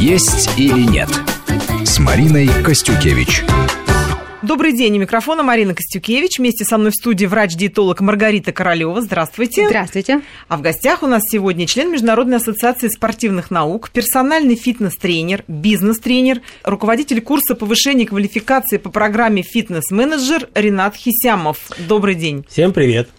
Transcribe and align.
«Есть 0.00 0.58
или 0.58 0.80
нет» 0.80 1.10
с 1.84 1.98
Мариной 1.98 2.48
Костюкевич. 2.64 3.42
Добрый 4.40 4.72
день, 4.72 4.96
у 4.96 5.00
микрофона 5.00 5.42
Марина 5.42 5.74
Костюкевич. 5.74 6.38
Вместе 6.38 6.64
со 6.64 6.78
мной 6.78 6.90
в 6.90 6.94
студии 6.94 7.26
врач-диетолог 7.26 8.00
Маргарита 8.00 8.50
Королева. 8.50 9.02
Здравствуйте. 9.02 9.66
Здравствуйте. 9.66 10.22
А 10.48 10.56
в 10.56 10.62
гостях 10.62 11.02
у 11.02 11.06
нас 11.06 11.20
сегодня 11.30 11.66
член 11.66 11.92
Международной 11.92 12.38
ассоциации 12.38 12.88
спортивных 12.88 13.50
наук, 13.50 13.90
персональный 13.90 14.54
фитнес-тренер, 14.54 15.44
бизнес-тренер, 15.46 16.40
руководитель 16.64 17.20
курса 17.20 17.54
повышения 17.54 18.06
квалификации 18.06 18.78
по 18.78 18.88
программе 18.88 19.42
«Фитнес-менеджер» 19.42 20.48
Ренат 20.54 20.96
Хисямов. 20.96 21.58
Добрый 21.78 22.14
день. 22.14 22.46
Всем 22.48 22.72
привет. 22.72 23.10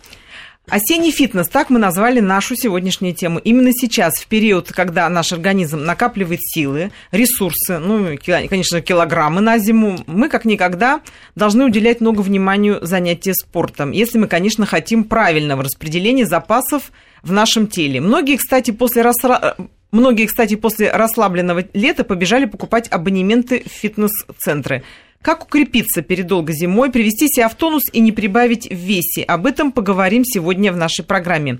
Осенний 0.69 1.11
фитнес, 1.11 1.49
так 1.49 1.69
мы 1.69 1.79
назвали 1.79 2.19
нашу 2.19 2.55
сегодняшнюю 2.55 3.15
тему. 3.15 3.39
Именно 3.39 3.71
сейчас, 3.73 4.13
в 4.13 4.27
период, 4.27 4.71
когда 4.71 5.09
наш 5.09 5.33
организм 5.33 5.83
накапливает 5.83 6.39
силы, 6.41 6.91
ресурсы, 7.11 7.79
ну, 7.79 8.17
конечно, 8.23 8.79
килограммы 8.79 9.41
на 9.41 9.57
зиму, 9.57 9.97
мы 10.05 10.29
как 10.29 10.45
никогда 10.45 11.01
должны 11.35 11.65
уделять 11.65 11.99
много 11.99 12.21
внимания 12.21 12.77
занятию 12.81 13.33
спортом, 13.35 13.91
если 13.91 14.19
мы, 14.19 14.27
конечно, 14.27 14.65
хотим 14.65 15.03
правильного 15.03 15.63
распределения 15.63 16.25
запасов 16.25 16.91
в 17.23 17.31
нашем 17.31 17.67
теле. 17.67 17.99
Многие, 17.99 18.37
кстати, 18.37 18.71
после 18.71 19.01
расра... 19.01 19.55
Многие, 19.91 20.25
кстати, 20.25 20.55
после 20.55 20.89
расслабленного 20.89 21.65
лета 21.73 22.05
побежали 22.05 22.45
покупать 22.45 22.87
абонементы 22.89 23.63
в 23.65 23.69
фитнес-центры. 23.69 24.83
Как 25.21 25.43
укрепиться 25.43 26.01
перед 26.01 26.25
долгой 26.25 26.55
зимой, 26.55 26.91
привести 26.91 27.27
себя 27.27 27.47
в 27.47 27.55
тонус 27.55 27.83
и 27.93 27.99
не 27.99 28.11
прибавить 28.11 28.67
в 28.67 28.73
весе? 28.73 29.21
Об 29.23 29.45
этом 29.45 29.71
поговорим 29.71 30.25
сегодня 30.25 30.71
в 30.71 30.77
нашей 30.77 31.05
программе. 31.05 31.59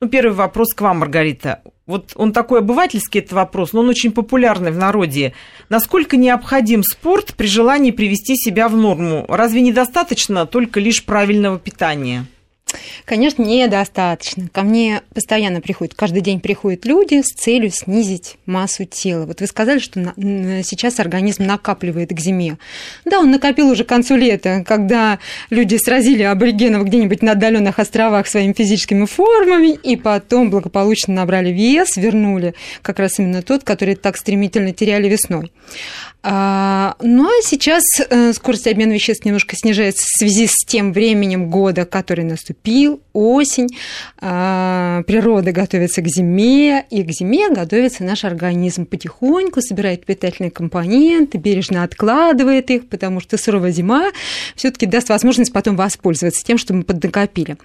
Ну, 0.00 0.08
первый 0.08 0.32
вопрос 0.32 0.72
к 0.72 0.80
вам, 0.80 1.00
Маргарита. 1.00 1.62
Вот 1.86 2.12
он 2.16 2.32
такой 2.32 2.60
обывательский, 2.60 3.20
этот 3.20 3.32
вопрос, 3.32 3.72
но 3.72 3.80
он 3.80 3.90
очень 3.90 4.12
популярный 4.12 4.70
в 4.70 4.78
народе. 4.78 5.34
Насколько 5.68 6.16
необходим 6.16 6.82
спорт 6.82 7.34
при 7.36 7.46
желании 7.46 7.90
привести 7.90 8.34
себя 8.34 8.68
в 8.68 8.76
норму? 8.76 9.26
Разве 9.28 9.60
недостаточно 9.60 10.46
только 10.46 10.80
лишь 10.80 11.04
правильного 11.04 11.58
питания? 11.58 12.24
Конечно, 13.04 13.42
недостаточно. 13.42 14.48
Ко 14.48 14.62
мне 14.62 15.02
постоянно 15.14 15.60
приходят, 15.60 15.94
каждый 15.94 16.22
день 16.22 16.40
приходят 16.40 16.84
люди 16.84 17.22
с 17.22 17.32
целью 17.34 17.70
снизить 17.70 18.36
массу 18.46 18.84
тела. 18.84 19.26
Вот 19.26 19.40
вы 19.40 19.46
сказали, 19.46 19.78
что 19.78 20.12
сейчас 20.16 21.00
организм 21.00 21.44
накапливает 21.44 22.10
к 22.10 22.20
зиме. 22.20 22.58
Да, 23.04 23.20
он 23.20 23.30
накопил 23.30 23.68
уже 23.70 23.84
к 23.84 23.88
концу 23.88 24.16
лета, 24.16 24.64
когда 24.66 25.18
люди 25.50 25.76
сразили 25.76 26.22
аборигенов 26.22 26.84
где-нибудь 26.84 27.22
на 27.22 27.32
отдаленных 27.32 27.78
островах 27.78 28.26
своими 28.26 28.52
физическими 28.52 29.06
формами, 29.06 29.72
и 29.72 29.96
потом 29.96 30.50
благополучно 30.50 31.14
набрали 31.14 31.50
вес, 31.50 31.96
вернули 31.96 32.54
как 32.82 32.98
раз 32.98 33.18
именно 33.18 33.42
тот, 33.42 33.64
который 33.64 33.94
так 33.96 34.16
стремительно 34.16 34.72
теряли 34.72 35.08
весной. 35.08 35.52
А, 36.24 36.94
ну 37.00 37.26
а 37.26 37.42
сейчас 37.42 37.82
э, 37.98 38.32
скорость 38.32 38.68
обмена 38.68 38.92
веществ 38.92 39.24
немножко 39.24 39.56
снижается 39.56 40.04
в 40.04 40.18
связи 40.18 40.46
с 40.46 40.64
тем 40.64 40.92
временем 40.92 41.50
года, 41.50 41.84
который 41.84 42.24
наступил, 42.24 42.61
осень, 43.12 43.68
а, 44.18 45.02
природа 45.02 45.52
готовится 45.52 46.02
к 46.02 46.08
зиме, 46.08 46.84
и 46.90 47.02
к 47.02 47.10
зиме 47.10 47.50
готовится 47.50 48.04
наш 48.04 48.24
организм 48.24 48.86
потихоньку, 48.86 49.60
собирает 49.60 50.04
питательные 50.04 50.50
компоненты, 50.50 51.38
бережно 51.38 51.82
откладывает 51.84 52.70
их, 52.70 52.88
потому 52.88 53.20
что 53.20 53.36
суровая 53.36 53.72
зима 53.72 54.10
все-таки 54.56 54.86
даст 54.86 55.08
возможность 55.08 55.52
потом 55.52 55.76
воспользоваться 55.76 56.44
тем, 56.44 56.58
что 56.58 56.74
мы 56.74 56.82
поднакопили. 56.82 57.56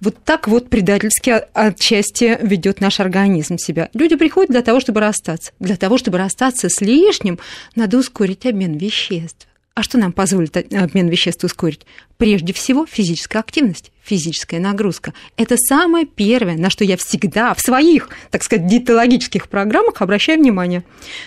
Вот 0.00 0.16
так 0.24 0.48
вот 0.48 0.68
предательски 0.68 1.34
отчасти 1.52 2.38
ведет 2.42 2.80
наш 2.80 3.00
организм 3.00 3.58
себя. 3.58 3.90
Люди 3.94 4.16
приходят 4.16 4.50
для 4.50 4.62
того, 4.62 4.80
чтобы 4.80 5.00
расстаться. 5.00 5.52
Для 5.60 5.76
того, 5.76 5.98
чтобы 5.98 6.18
расстаться 6.18 6.68
с 6.68 6.80
лишним, 6.80 7.38
надо 7.74 7.98
ускорить 7.98 8.46
обмен 8.46 8.76
веществ. 8.76 9.45
А 9.76 9.82
что 9.82 9.98
нам 9.98 10.14
позволит 10.14 10.56
обмен 10.56 11.08
веществ 11.08 11.44
ускорить? 11.44 11.82
Прежде 12.16 12.54
всего, 12.54 12.86
физическая 12.86 13.42
активность, 13.42 13.92
физическая 14.02 14.58
нагрузка. 14.58 15.12
Это 15.36 15.58
самое 15.58 16.06
первое, 16.06 16.56
на 16.56 16.70
что 16.70 16.82
я 16.82 16.96
всегда 16.96 17.52
в 17.52 17.60
своих, 17.60 18.08
так 18.30 18.42
сказать, 18.42 18.66
диетологических 18.66 19.50
программах 19.50 20.00
обращаю 20.00 20.38
внимание. 20.38 20.82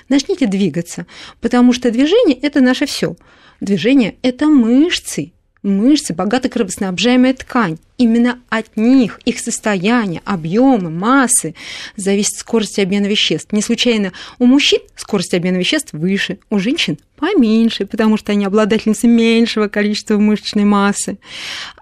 Начните 0.10 0.48
двигаться, 0.48 1.06
потому 1.42 1.74
что 1.74 1.92
движение– 1.92 2.36
это 2.42 2.60
наше 2.60 2.88
все. 2.88 3.16
Движение– 3.62 4.16
это 4.24 4.48
мышцы, 4.48 5.32
мышцы, 5.64 6.14
богато 6.14 6.50
кровоснабжаемая 6.50 7.34
ткань. 7.34 7.78
Именно 7.98 8.40
от 8.50 8.78
них, 8.78 9.20
их 9.26 9.40
состояние, 9.40 10.22
объемы, 10.24 10.90
массы 10.90 11.54
зависит 11.98 12.38
скорость 12.38 12.80
обмена 12.80 13.08
веществ. 13.08 13.52
Не 13.52 13.62
случайно 13.62 14.14
у 14.38 14.46
мужчин 14.46 14.80
скорость 14.96 15.34
обмена 15.34 15.58
веществ 15.58 15.92
выше, 15.92 16.40
у 16.50 16.60
женщин 16.60 16.98
поменьше, 17.18 17.86
потому 17.86 18.16
что 18.16 18.32
они 18.32 18.46
обладательницы 18.46 19.08
меньшего 19.08 19.68
количества 19.68 20.18
мышечной 20.18 20.64
массы. 20.64 21.18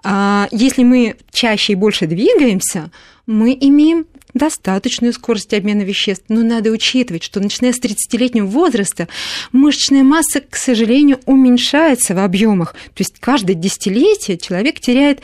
А 0.02 0.48
если 0.50 0.82
мы 0.82 1.16
чаще 1.30 1.74
и 1.74 1.76
больше 1.76 2.06
двигаемся, 2.06 2.90
мы 3.26 3.56
имеем 3.60 4.06
достаточную 4.34 5.12
скорость 5.12 5.54
обмена 5.54 5.82
веществ, 5.82 6.24
но 6.28 6.42
надо 6.42 6.70
учитывать, 6.70 7.22
что 7.22 7.40
начиная 7.40 7.72
с 7.72 7.80
30-летнего 7.80 8.46
возраста 8.46 9.08
мышечная 9.52 10.02
масса, 10.02 10.40
к 10.40 10.56
сожалению, 10.56 11.20
уменьшается 11.26 12.14
в 12.14 12.18
объемах. 12.18 12.74
То 12.94 13.02
есть 13.02 13.18
каждое 13.20 13.54
десятилетие 13.54 14.38
человек 14.38 14.80
теряет 14.80 15.20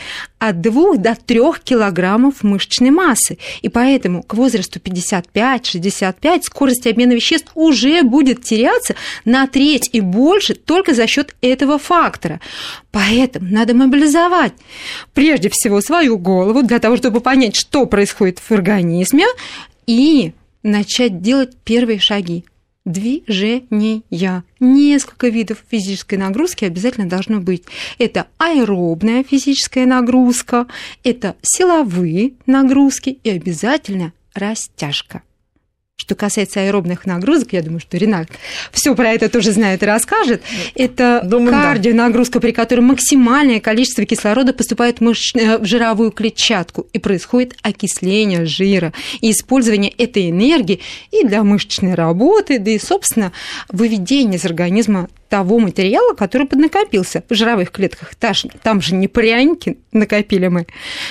от 0.48 0.60
2 0.60 0.96
до 0.96 1.14
3 1.14 1.40
килограммов 1.64 2.42
мышечной 2.42 2.90
массы. 2.90 3.38
И 3.62 3.68
поэтому 3.68 4.22
к 4.22 4.34
возрасту 4.34 4.78
55-65 4.78 6.42
скорость 6.42 6.86
обмена 6.86 7.12
веществ 7.12 7.50
уже 7.54 8.02
будет 8.02 8.42
теряться 8.42 8.94
на 9.24 9.46
треть 9.46 9.90
и 9.92 10.00
больше 10.00 10.54
только 10.54 10.94
за 10.94 11.06
счет 11.06 11.34
этого 11.40 11.78
фактора. 11.78 12.40
Поэтому 12.90 13.48
надо 13.50 13.74
мобилизовать 13.74 14.52
прежде 15.12 15.48
всего 15.50 15.80
свою 15.80 16.18
голову 16.18 16.62
для 16.62 16.78
того, 16.78 16.96
чтобы 16.96 17.20
понять, 17.20 17.56
что 17.56 17.86
происходит 17.86 18.38
в 18.38 18.50
организме, 18.52 19.26
и 19.86 20.32
начать 20.62 21.20
делать 21.20 21.56
первые 21.64 21.98
шаги 21.98 22.44
движения. 22.84 24.02
Несколько 24.60 25.28
видов 25.28 25.64
физической 25.68 26.16
нагрузки 26.16 26.64
обязательно 26.64 27.08
должно 27.08 27.40
быть. 27.40 27.64
Это 27.98 28.26
аэробная 28.38 29.24
физическая 29.24 29.86
нагрузка, 29.86 30.66
это 31.02 31.36
силовые 31.42 32.34
нагрузки 32.46 33.18
и 33.22 33.30
обязательно 33.30 34.12
растяжка. 34.34 35.22
Что 35.96 36.16
касается 36.16 36.60
аэробных 36.60 37.06
нагрузок, 37.06 37.52
я 37.52 37.62
думаю, 37.62 37.78
что 37.78 37.96
Ренат 37.96 38.28
все 38.72 38.96
про 38.96 39.12
это 39.12 39.28
тоже 39.28 39.52
знает 39.52 39.84
и 39.84 39.86
расскажет. 39.86 40.42
Это 40.74 41.20
думаю, 41.24 41.52
кардионагрузка, 41.52 42.40
при 42.40 42.50
которой 42.50 42.80
максимальное 42.80 43.60
количество 43.60 44.04
кислорода 44.04 44.52
поступает 44.52 44.98
в. 44.98 45.04
Э, 45.34 45.58
в 45.58 45.64
жировую 45.64 46.10
клетчатку, 46.10 46.88
и 46.92 46.98
происходит 46.98 47.56
окисление 47.62 48.44
жира, 48.44 48.92
и 49.20 49.30
использование 49.30 49.92
этой 49.92 50.30
энергии 50.30 50.80
и 51.12 51.24
для 51.24 51.44
мышечной 51.44 51.94
работы, 51.94 52.58
да 52.58 52.72
и, 52.72 52.78
собственно, 52.80 53.32
выведение 53.68 54.38
из 54.38 54.44
организма 54.44 55.08
того 55.28 55.58
материала, 55.58 56.14
который 56.14 56.46
поднакопился 56.46 57.22
в 57.28 57.34
жировых 57.34 57.70
клетках. 57.70 58.14
Там 58.14 58.80
же 58.80 58.94
не 58.94 59.08
пряники 59.08 59.78
накопили 59.92 60.48
мы. 60.48 60.66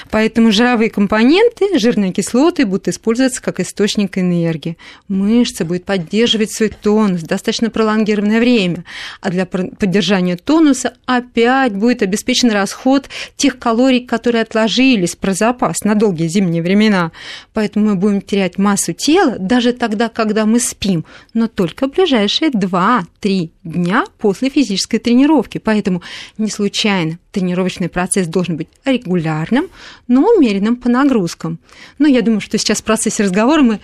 Поэтому 0.10 0.52
жировые 0.52 0.90
компоненты, 0.90 1.78
жирные 1.80 2.12
кислоты 2.12 2.66
будут 2.66 2.88
использоваться 2.88 3.42
как 3.42 3.60
источник 3.60 4.18
энергии. 4.18 4.78
Мышца 5.08 5.66
будет 5.66 5.86
поддерживать 5.86 6.52
свой 6.52 6.70
тонус 6.70 7.22
достаточно 7.22 7.70
пролонгированное 7.70 8.40
время. 8.40 8.84
А 9.22 9.30
для 9.30 9.46
поддержания 9.46 10.38
тонуса 10.38 10.94
опять 11.06 11.74
будет 11.74 12.02
обеспечен 12.02 12.52
расход 12.52 13.10
тех 13.36 13.60
калорий, 13.60 14.06
которые 14.06 14.44
отложились 14.44 15.16
про 15.16 15.34
запас 15.34 15.84
на 15.84 15.96
долгие 15.96 16.28
зимние 16.28 16.62
времена. 16.62 17.12
Поэтому 17.54 17.88
мы 17.88 17.96
будем 17.96 18.22
терять 18.22 18.58
массу 18.58 18.94
тела 18.94 19.38
даже 19.40 19.74
тогда, 19.74 20.10
когда 20.10 20.46
мы 20.46 20.60
спим, 20.60 21.06
но 21.34 21.48
только 21.48 21.88
в 21.88 21.92
ближайшие 21.92 22.52
2-3 22.52 23.50
дня 23.64 24.03
после 24.18 24.50
физической 24.50 24.98
тренировки. 24.98 25.58
Поэтому 25.58 26.02
не 26.38 26.50
случайно 26.50 27.20
тренировочный 27.32 27.90
процесс 27.90 28.28
должен 28.28 28.58
быть 28.58 28.68
регулярным, 28.86 29.68
но 30.08 30.28
умеренным 30.36 30.76
по 30.76 30.90
нагрузкам. 30.90 31.60
Но 32.00 32.08
я 32.08 32.22
думаю, 32.22 32.42
что 32.42 32.58
сейчас 32.58 32.82
в 32.82 32.84
процессе 32.84 33.24
разговора 33.24 33.62
мы 33.62 33.80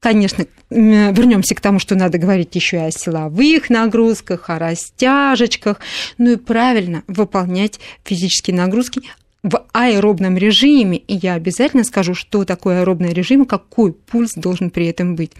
Конечно, 0.00 0.46
вернемся 0.70 1.56
к 1.56 1.60
тому, 1.60 1.80
что 1.80 1.96
надо 1.96 2.18
говорить 2.18 2.54
еще 2.54 2.76
и 2.76 2.80
о 2.80 2.90
силовых 2.92 3.68
нагрузках, 3.68 4.48
о 4.48 4.58
растяжечках, 4.60 5.80
ну 6.18 6.32
и 6.32 6.36
правильно 6.36 7.02
выполнять 7.08 7.80
физические 8.04 8.56
нагрузки 8.56 9.02
в 9.42 9.64
аэробном 9.72 10.36
режиме, 10.36 10.98
и 10.98 11.14
я 11.14 11.34
обязательно 11.34 11.84
скажу, 11.84 12.14
что 12.14 12.44
такое 12.44 12.80
аэробный 12.80 13.12
режим, 13.12 13.44
какой 13.44 13.92
пульс 13.92 14.34
должен 14.34 14.70
при 14.70 14.86
этом 14.86 15.14
быть. 15.14 15.32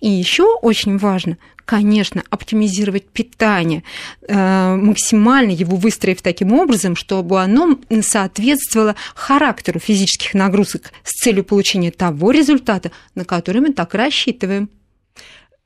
И 0.00 0.08
еще 0.08 0.56
очень 0.62 0.98
важно, 0.98 1.38
конечно, 1.64 2.24
оптимизировать 2.28 3.08
питание, 3.08 3.84
э, 4.26 4.76
максимально 4.76 5.52
его 5.52 5.76
выстроив 5.76 6.22
таким 6.22 6.52
образом, 6.52 6.96
чтобы 6.96 7.40
оно 7.40 7.78
соответствовало 8.02 8.96
характеру 9.14 9.78
физических 9.78 10.34
нагрузок 10.34 10.92
с 11.04 11.12
целью 11.22 11.44
получения 11.44 11.92
того 11.92 12.32
результата, 12.32 12.90
на 13.14 13.24
который 13.24 13.60
мы 13.60 13.72
так 13.72 13.94
рассчитываем. 13.94 14.70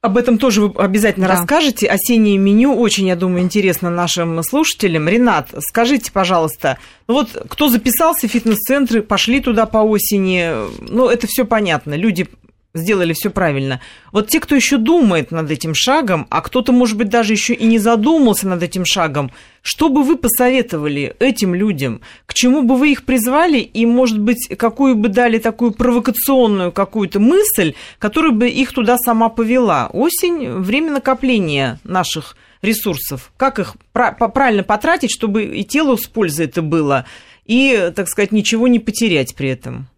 Об 0.02 0.16
этом 0.16 0.38
тоже 0.38 0.62
вы 0.62 0.82
обязательно 0.82 1.28
да. 1.28 1.34
расскажете. 1.34 1.86
Осеннее 1.86 2.38
меню 2.38 2.74
очень, 2.74 3.06
я 3.08 3.16
думаю, 3.16 3.42
интересно 3.42 3.90
нашим 3.90 4.42
слушателям. 4.42 5.06
Ренат, 5.08 5.50
скажите, 5.58 6.10
пожалуйста, 6.10 6.78
ну 7.06 7.14
вот 7.14 7.28
кто 7.50 7.68
записался 7.68 8.26
в 8.26 8.30
фитнес-центры, 8.30 9.02
пошли 9.02 9.40
туда 9.40 9.66
по 9.66 9.78
осени, 9.78 10.52
ну 10.80 11.08
это 11.08 11.26
все 11.26 11.44
понятно. 11.44 11.94
Люди 11.94 12.28
сделали 12.74 13.12
все 13.12 13.30
правильно. 13.30 13.80
Вот 14.12 14.28
те, 14.28 14.40
кто 14.40 14.54
еще 14.54 14.76
думает 14.76 15.30
над 15.30 15.50
этим 15.50 15.74
шагом, 15.74 16.26
а 16.30 16.40
кто-то, 16.40 16.72
может 16.72 16.96
быть, 16.96 17.08
даже 17.08 17.32
еще 17.32 17.54
и 17.54 17.64
не 17.64 17.78
задумался 17.78 18.46
над 18.46 18.62
этим 18.62 18.84
шагом, 18.84 19.32
что 19.62 19.88
бы 19.88 20.02
вы 20.02 20.16
посоветовали 20.16 21.14
этим 21.18 21.54
людям? 21.54 22.00
К 22.26 22.34
чему 22.34 22.62
бы 22.62 22.76
вы 22.76 22.92
их 22.92 23.04
призвали? 23.04 23.58
И, 23.58 23.84
может 23.86 24.18
быть, 24.18 24.48
какую 24.56 24.94
бы 24.94 25.08
дали 25.08 25.38
такую 25.38 25.72
провокационную 25.72 26.72
какую-то 26.72 27.20
мысль, 27.20 27.74
которая 27.98 28.32
бы 28.32 28.48
их 28.48 28.72
туда 28.72 28.96
сама 28.98 29.28
повела? 29.28 29.88
Осень– 29.92 30.50
время 30.60 30.92
накопления 30.92 31.80
наших 31.84 32.36
ресурсов. 32.62 33.32
Как 33.36 33.58
их 33.58 33.74
правильно 33.92 34.62
потратить, 34.62 35.10
чтобы 35.10 35.44
и 35.44 35.64
телу 35.64 35.96
с 35.96 36.06
пользой 36.06 36.46
это 36.46 36.62
было, 36.62 37.04
и, 37.46 37.90
так 37.96 38.08
сказать, 38.08 38.32
ничего 38.32 38.68
не 38.68 38.78
потерять 38.78 39.34
при 39.34 39.48
этом? 39.48 39.88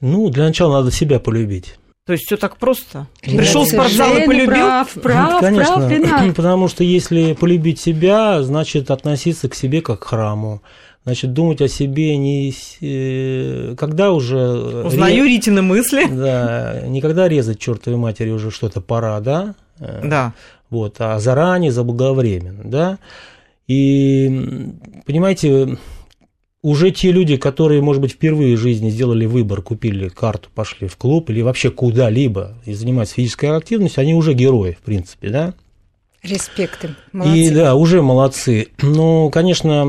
Ну, 0.00 0.28
для 0.28 0.44
начала 0.44 0.78
надо 0.78 0.90
себя 0.90 1.20
полюбить. 1.20 1.76
То 2.06 2.12
есть 2.12 2.26
все 2.26 2.36
так 2.36 2.58
просто. 2.58 3.06
Пришел 3.22 3.64
в 3.64 3.68
спортзал 3.68 4.14
и 4.16 4.26
полюбил. 4.26 4.46
Прав, 4.48 4.92
прав, 4.92 5.40
Конечно, 5.40 5.88
прав, 5.88 6.34
потому 6.36 6.68
что 6.68 6.84
если 6.84 7.32
полюбить 7.32 7.80
себя, 7.80 8.42
значит 8.42 8.90
относиться 8.90 9.48
к 9.48 9.54
себе 9.54 9.80
как 9.80 10.00
к 10.00 10.04
храму. 10.04 10.62
Значит, 11.04 11.34
думать 11.34 11.60
о 11.60 11.68
себе 11.68 12.16
не 12.16 12.54
э, 12.80 13.74
когда 13.76 14.12
уже... 14.12 14.38
Узнаю 14.84 15.24
ре... 15.24 15.30
Ритины 15.30 15.60
мысли. 15.62 16.06
Да, 16.10 16.82
никогда 16.86 17.28
резать 17.28 17.58
чертовой 17.58 17.98
матери 17.98 18.30
уже 18.30 18.50
что-то 18.50 18.80
пора, 18.80 19.20
да? 19.20 19.54
Э, 19.78 20.00
да. 20.04 20.32
Вот, 20.70 20.96
а 20.98 21.18
заранее, 21.18 21.72
заблаговременно, 21.72 22.64
да? 22.64 22.98
И, 23.66 24.72
понимаете, 25.06 25.78
уже 26.64 26.92
те 26.92 27.12
люди, 27.12 27.36
которые, 27.36 27.82
может 27.82 28.00
быть, 28.00 28.12
впервые 28.12 28.56
в 28.56 28.58
жизни 28.58 28.88
сделали 28.88 29.26
выбор, 29.26 29.60
купили 29.60 30.08
карту, 30.08 30.48
пошли 30.54 30.88
в 30.88 30.96
клуб 30.96 31.28
или 31.28 31.42
вообще 31.42 31.70
куда-либо 31.70 32.54
и 32.64 32.72
занимаются 32.72 33.16
физической 33.16 33.54
активностью, 33.54 34.00
они 34.00 34.14
уже 34.14 34.32
герои, 34.32 34.78
в 34.80 34.82
принципе, 34.82 35.28
да? 35.28 35.54
Респекты. 36.22 36.94
Молодцы. 37.12 37.38
И 37.38 37.50
да, 37.50 37.74
уже 37.74 38.00
молодцы. 38.00 38.68
Но, 38.80 39.28
конечно, 39.28 39.84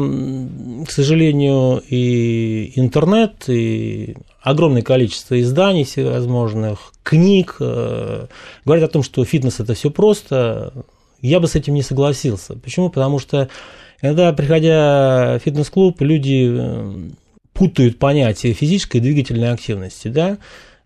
к 0.86 0.92
сожалению, 0.92 1.81
и 1.88 2.74
интернет, 2.75 3.48
и 3.48 4.18
огромное 4.42 4.81
количество 4.81 5.39
изданий 5.39 5.86
всевозможных, 5.86 6.92
книг 7.04 7.56
э, 7.62 8.28
говорят 8.66 8.89
о 8.89 8.92
том, 8.92 9.01
что 9.01 9.24
фитнес 9.24 9.62
это 9.62 9.75
все 9.75 9.89
просто. 9.89 10.74
Я 11.21 11.39
бы 11.39 11.48
с 11.48 11.56
этим 11.56 11.74
не 11.74 11.83
согласился. 11.83 12.57
Почему? 12.57 12.89
Потому 12.89 13.19
что 13.19 13.48
Иногда, 14.01 14.33
приходя 14.33 15.38
в 15.38 15.39
фитнес-клуб, 15.44 16.01
люди 16.01 16.50
э, 16.51 16.94
путают 17.53 17.97
понятие 17.97 18.53
физической 18.53 18.97
и 18.97 19.00
двигательной 19.00 19.51
активности, 19.51 20.09
да, 20.09 20.38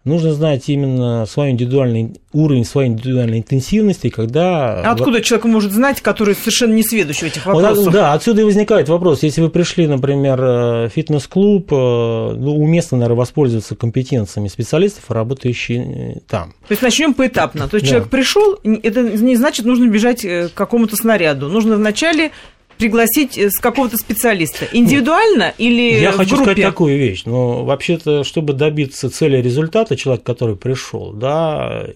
нужно 0.05 0.33
знать 0.33 0.69
именно 0.69 1.25
свой 1.25 1.51
индивидуальный 1.51 2.19
уровень, 2.31 2.65
своей 2.65 2.89
индивидуальной 2.89 3.39
интенсивности, 3.39 4.09
когда... 4.09 4.81
А 4.81 4.91
откуда 4.91 5.21
человек 5.21 5.45
может 5.45 5.71
знать, 5.71 6.01
который 6.01 6.35
совершенно 6.35 6.73
не 6.73 6.83
сведущий 6.83 7.27
в 7.27 7.31
этих 7.31 7.45
вопросах? 7.45 7.85
Вот, 7.85 7.93
да, 7.93 8.13
отсюда 8.13 8.41
и 8.41 8.43
возникает 8.43 8.87
вопрос. 8.87 9.23
Если 9.23 9.41
вы 9.41 9.49
пришли, 9.49 9.87
например, 9.87 10.41
э, 10.41 10.87
в 10.87 10.89
фитнес-клуб, 10.89 11.71
э, 11.71 11.75
ну, 11.75 12.55
уместно, 12.55 12.97
наверное, 12.97 13.17
воспользоваться 13.17 13.75
компетенциями 13.75 14.47
специалистов, 14.47 15.09
работающих 15.09 16.21
там. 16.27 16.53
То 16.67 16.71
есть 16.71 16.81
начнем 16.81 17.13
поэтапно. 17.13 17.67
То 17.67 17.75
есть 17.75 17.85
да. 17.85 17.91
человек 17.91 18.09
пришел, 18.09 18.55
это 18.63 19.01
не 19.01 19.35
значит, 19.35 19.65
нужно 19.65 19.87
бежать 19.87 20.21
к 20.21 20.51
какому-то 20.53 20.95
снаряду. 20.95 21.49
Нужно 21.49 21.75
вначале 21.75 22.31
пригласить 22.79 23.37
э, 23.37 23.51
с 23.51 23.59
какого-то 23.59 23.97
специалиста? 23.97 24.67
Индивидуально 24.71 25.53
или 25.57 25.99
Я 25.99 26.13
в 26.13 26.17
хочу 26.17 26.35
группе? 26.37 26.51
сказать 26.53 26.63
такую 26.63 26.97
вещь. 26.97 27.23
Но 27.25 27.63
вообще-то, 27.63 28.23
чтобы 28.23 28.53
добиться 28.53 29.11
цели 29.11 29.37
результата, 29.37 29.95
человек, 29.95 30.23
который 30.23 30.55
пришел, 30.55 31.11
да, 31.11 31.89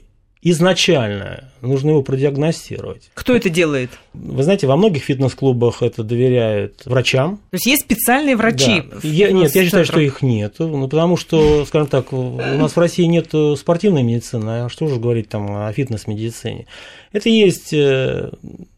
изначально 0.43 1.45
нужно 1.61 1.91
его 1.91 2.03
продиагностировать. 2.03 3.09
Кто 3.13 3.33
это 3.33 3.49
делает? 3.49 3.91
Вы 4.13 4.43
знаете, 4.43 4.67
во 4.67 4.75
многих 4.75 5.03
фитнес-клубах 5.03 5.81
это 5.81 6.03
доверяют 6.03 6.85
врачам. 6.85 7.37
То 7.49 7.55
есть 7.55 7.65
есть 7.65 7.83
специальные 7.83 8.35
врачи? 8.35 8.83
Да. 8.91 8.97
Я, 9.03 9.31
нет, 9.31 9.55
я 9.55 9.63
считаю, 9.63 9.85
что 9.85 10.01
их 10.01 10.21
нет. 10.21 10.55
Ну, 10.59 10.87
потому 10.89 11.15
что, 11.15 11.65
скажем 11.65 11.87
так, 11.87 12.11
у 12.11 12.37
нас 12.37 12.75
в 12.75 12.77
России 12.77 13.05
нет 13.05 13.29
спортивной 13.57 14.03
медицины, 14.03 14.65
а 14.65 14.69
что 14.69 14.87
же 14.87 14.99
говорить 14.99 15.29
там 15.29 15.49
о 15.49 15.71
фитнес-медицине? 15.71 16.67
Это 17.13 17.29
есть 17.29 17.71
э, 17.71 18.31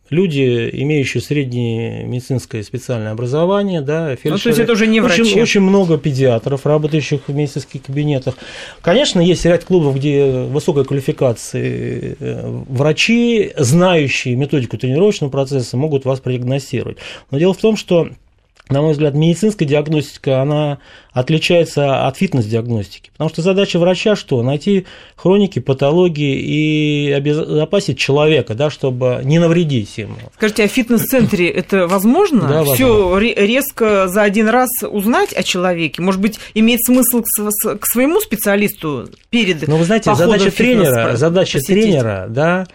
люди, 0.09 0.69
имеющие 0.71 1.21
среднее 1.21 2.03
медицинское 2.03 2.63
специальное 2.63 3.11
образование, 3.11 3.81
да, 3.81 4.15
фельдшеры. 4.15 4.31
Ну, 4.33 4.37
то 4.37 4.49
есть 4.49 4.59
это 4.59 4.73
уже 4.73 4.87
не 4.87 4.99
врачи. 4.99 5.21
Очень, 5.21 5.41
очень 5.41 5.61
много 5.61 5.97
педиатров, 5.97 6.65
работающих 6.65 7.21
в 7.27 7.33
медицинских 7.33 7.83
кабинетах. 7.83 8.35
Конечно, 8.81 9.19
есть 9.19 9.45
ряд 9.45 9.63
клубов, 9.63 9.95
где 9.95 10.25
высокой 10.25 10.85
квалификации 10.85 12.17
э, 12.19 12.63
врачи, 12.69 13.51
знающие 13.57 14.35
методику 14.35 14.77
тренировочного 14.77 15.31
процесса, 15.31 15.77
могут 15.77 16.05
вас 16.05 16.19
продиагностировать. 16.19 16.97
Но 17.31 17.39
дело 17.39 17.53
в 17.53 17.57
том, 17.57 17.75
что 17.77 18.09
на 18.69 18.81
мой 18.81 18.93
взгляд, 18.93 19.13
медицинская 19.13 19.67
диагностика, 19.67 20.41
она 20.41 20.79
отличается 21.11 22.07
от 22.07 22.17
фитнес-диагностики. 22.17 23.11
Потому 23.11 23.29
что 23.29 23.41
задача 23.41 23.79
врача 23.79 24.15
что? 24.15 24.41
Найти 24.41 24.85
хроники, 25.15 25.59
патологии 25.59 26.39
и 26.39 27.11
обезопасить 27.11 27.97
человека, 27.97 28.55
да, 28.55 28.69
чтобы 28.69 29.21
не 29.23 29.39
навредить 29.39 29.97
ему. 29.97 30.15
Скажите, 30.35 30.63
а 30.63 30.67
в 30.67 30.71
фитнес-центре 30.71 31.47
это 31.47 31.87
возможно? 31.87 32.47
Да, 32.47 32.63
Все 32.65 33.17
резко 33.17 34.07
за 34.07 34.23
один 34.23 34.49
раз 34.49 34.69
узнать 34.89 35.31
о 35.33 35.43
человеке? 35.43 36.01
Может 36.01 36.19
быть, 36.19 36.39
имеет 36.53 36.83
смысл 36.83 37.21
к 37.21 37.85
своему 37.85 38.19
специалисту 38.19 39.09
перед 39.29 39.67
Ну, 39.67 39.77
вы 39.77 39.85
знаете, 39.85 40.13
задача 40.15 40.51
тренера, 40.51 41.15
задача 41.15 41.59
тренера, 41.59 42.25
да, 42.29 42.65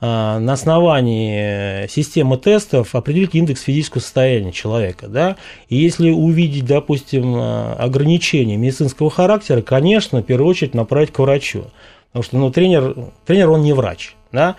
на 0.00 0.52
основании 0.52 1.88
системы 1.88 2.36
тестов 2.36 2.94
определить 2.94 3.34
индекс 3.34 3.62
физического 3.62 4.00
состояния 4.00 4.52
человека. 4.52 5.08
Да? 5.08 5.36
И 5.68 5.76
если 5.76 6.10
увидеть, 6.10 6.66
допустим, 6.66 7.34
а, 7.36 7.74
ограничения 7.78 8.56
медицинского 8.56 9.10
характера, 9.10 9.60
конечно, 9.60 10.20
в 10.20 10.22
первую 10.22 10.48
очередь 10.48 10.74
направить 10.74 11.12
к 11.12 11.18
врачу. 11.18 11.64
Потому 12.12 12.22
что 12.22 12.38
ну, 12.38 12.50
тренер, 12.50 12.94
тренер, 13.26 13.50
он 13.50 13.62
не 13.62 13.72
врач. 13.72 14.14
Да? 14.30 14.54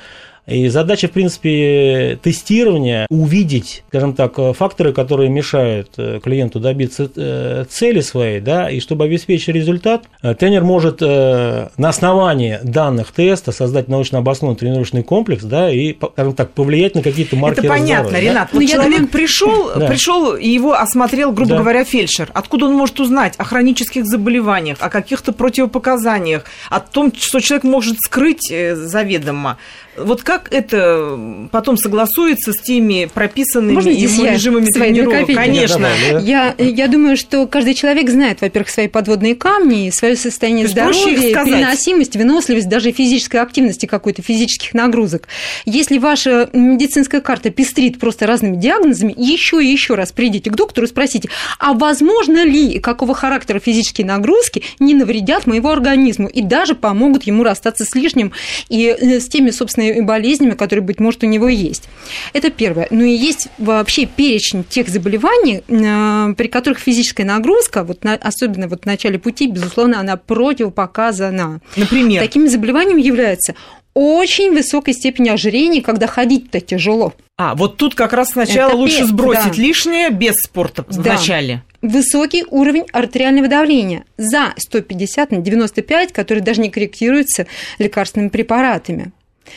И 0.50 0.68
задача, 0.70 1.08
в 1.08 1.12
принципе, 1.12 2.20
тестирования 2.22 3.06
увидеть, 3.10 3.84
скажем 3.90 4.14
так, 4.14 4.36
факторы, 4.56 4.94
которые 4.94 5.30
мешают 5.30 5.92
э, 5.98 6.20
клиенту 6.24 6.60
добиться 6.60 7.10
э, 7.16 7.66
цели 7.70 8.02
своей, 8.02 8.40
да, 8.40 8.70
и 8.70 8.80
чтобы 8.80 9.06
обеспечить 9.06 9.50
результат, 9.50 10.06
э, 10.22 10.34
тренер 10.34 10.64
может 10.64 11.02
на 11.02 11.70
основании 11.78 12.60
данных 12.64 13.12
теста 13.12 13.52
создать 13.52 13.88
научно 13.88 14.20
обоснованный 14.20 14.58
тренировочный 14.58 15.04
комплекс, 15.04 15.44
да, 15.44 15.72
и, 15.72 15.96
скажем 16.14 16.34
так, 16.34 16.52
повлиять 16.52 16.96
на 16.96 17.02
какие-то 17.02 17.36
маркеры 17.36 17.68
Это 17.68 17.76
понятно, 17.76 18.10
здоровья, 18.10 18.30
Ренат. 18.30 18.50
Да? 18.52 18.54
Вот 18.54 18.62
ну, 18.62 18.68
человек 18.68 18.94
думаю... 18.94 19.08
пришел, 19.08 19.72
да. 19.76 19.88
пришел 19.88 20.36
и 20.36 20.48
его 20.48 20.74
осмотрел, 20.74 21.32
грубо 21.32 21.52
да. 21.52 21.58
говоря, 21.60 21.84
фельдшер. 21.84 22.30
Откуда 22.34 22.66
он 22.66 22.74
может 22.74 23.00
узнать 23.00 23.36
о 23.38 23.44
хронических 23.44 24.06
заболеваниях, 24.06 24.78
о 24.80 24.90
каких-то 24.90 25.32
противопоказаниях, 25.32 26.46
о 26.70 26.80
том, 26.80 27.14
что 27.16 27.40
человек 27.40 27.64
может 27.64 27.98
скрыть 28.00 28.50
заведомо? 28.50 29.58
Вот 30.00 30.24
как 30.24 30.52
это 30.52 31.20
потом 31.52 31.78
согласуется 31.78 32.54
с 32.54 32.62
теми 32.62 33.10
прописанными 33.14 33.76
Можно 33.76 33.90
ему 33.90 34.26
режимами 34.26 34.66
тренировок? 34.66 35.28
Конечно. 35.28 35.88
Я, 36.22 36.56
я 36.58 36.88
думаю, 36.88 37.18
что 37.18 37.48
каждый 37.48 37.74
человек 37.74 38.10
знает, 38.10 38.42
во-первых, 38.42 38.70
свои 38.70 38.88
подводные 38.88 39.36
камни, 39.36 39.90
свое 39.90 40.16
состояние 40.16 40.68
здоровья, 40.68 41.16
переносимость, 41.16 42.16
выносливость, 42.16 42.70
даже 42.70 42.92
физической 42.92 43.38
активности 43.38 43.86
какой-то, 43.86 44.22
физических 44.22 44.74
нагрузок. 44.74 45.28
Если 45.66 45.98
ваша 45.98 46.50
медицинская 46.54 47.22
карта 47.22 47.50
пестрит 47.50 48.00
просто 48.00 48.28
разными 48.28 48.56
диагнозами, 48.56 49.14
еще 49.18 49.64
и 49.64 49.68
еще 49.68 49.96
раз 49.96 50.12
придите 50.12 50.50
к 50.50 50.56
доктору 50.56 50.88
и 50.88 50.90
спросите, 50.90 51.30
а 51.60 51.74
возможно 51.74 52.44
ли, 52.46 52.80
какого 52.80 53.14
характера 53.14 53.60
физические 53.60 54.08
нагрузки 54.08 54.64
не 54.80 54.94
навредят 54.94 55.48
моего 55.48 55.72
организму 55.72 56.28
и 56.28 56.42
даже 56.42 56.76
помогут 56.76 57.24
ему 57.24 57.44
расстаться 57.44 57.86
с 57.86 57.96
лишним 57.96 58.32
и 58.70 58.86
э, 58.86 59.20
с 59.20 59.28
теми, 59.28 59.52
собственно, 59.52 59.89
болезнями, 60.02 60.52
которые, 60.52 60.84
быть 60.84 61.00
может, 61.00 61.24
у 61.24 61.28
него 61.28 61.48
есть. 61.48 61.90
Это 62.34 62.50
первое. 62.50 62.88
Ну 62.92 63.04
и 63.04 63.12
есть 63.12 63.48
вообще 63.58 64.06
перечень 64.06 64.64
тех 64.64 64.90
заболеваний, 64.90 65.64
э, 65.68 66.34
при 66.36 66.48
которых 66.48 66.80
физическая 66.80 67.26
нагрузка, 67.26 67.84
вот 67.84 68.04
на, 68.04 68.14
особенно 68.14 68.68
вот 68.68 68.84
в 68.84 68.86
начале 68.86 69.20
пути, 69.20 69.48
безусловно, 69.48 70.00
она 70.00 70.18
противопоказана. 70.18 71.62
Например? 71.76 72.22
Такими 72.22 72.48
заболеваниями 72.48 73.02
являются 73.02 73.56
очень 73.94 74.54
высокой 74.54 74.94
степени 74.94 75.30
ожирения, 75.30 75.82
когда 75.82 76.08
ходить-то 76.08 76.62
тяжело. 76.62 77.14
А, 77.38 77.56
вот 77.56 77.78
тут 77.78 77.96
как 77.96 78.14
раз 78.14 78.32
сначала 78.32 78.70
Это 78.70 78.78
лучше 78.78 79.06
сбросить 79.06 79.58
да. 79.58 79.62
лишнее 79.62 80.10
без 80.10 80.36
спорта 80.36 80.86
да. 80.88 81.02
вначале. 81.02 81.64
Высокий 81.82 82.44
уровень 82.50 82.86
артериального 82.92 83.48
давления 83.48 84.04
за 84.18 84.54
150 84.58 85.32
на 85.32 85.38
95, 85.38 86.12
который 86.12 86.42
даже 86.42 86.62
не 86.62 86.70
корректируется 86.70 87.48
лекарственными 87.78 88.30
препаратами. 88.30 89.12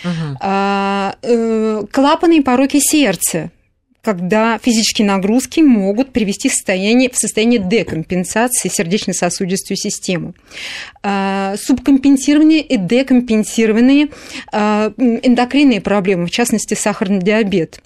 Угу. 0.05 1.87
Клапаны 1.93 2.39
и 2.39 2.43
пороки 2.43 2.79
сердца 2.81 3.51
когда 4.03 4.59
физические 4.59 5.07
нагрузки 5.07 5.61
могут 5.61 6.13
привести 6.13 6.49
в 6.49 6.53
состояние, 6.53 7.09
в 7.09 7.17
состояние 7.17 7.61
декомпенсации 7.61 8.69
сердечно-сосудистой 8.69 9.77
системы. 9.77 10.35
А, 11.03 11.55
субкомпенсированные 11.57 12.63
и 12.63 12.77
декомпенсированные 12.77 14.09
а, 14.53 14.93
эндокринные 14.99 15.81
проблемы, 15.81 16.27
в 16.27 16.31
частности, 16.31 16.75
сахарный 16.75 17.21
диабет 17.21 17.81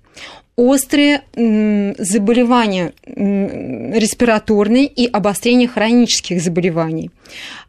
острые 0.57 1.23
заболевания 1.35 2.93
респираторные 3.07 4.87
и 4.87 5.07
обострение 5.07 5.69
хронических 5.69 6.41
заболеваний. 6.41 7.11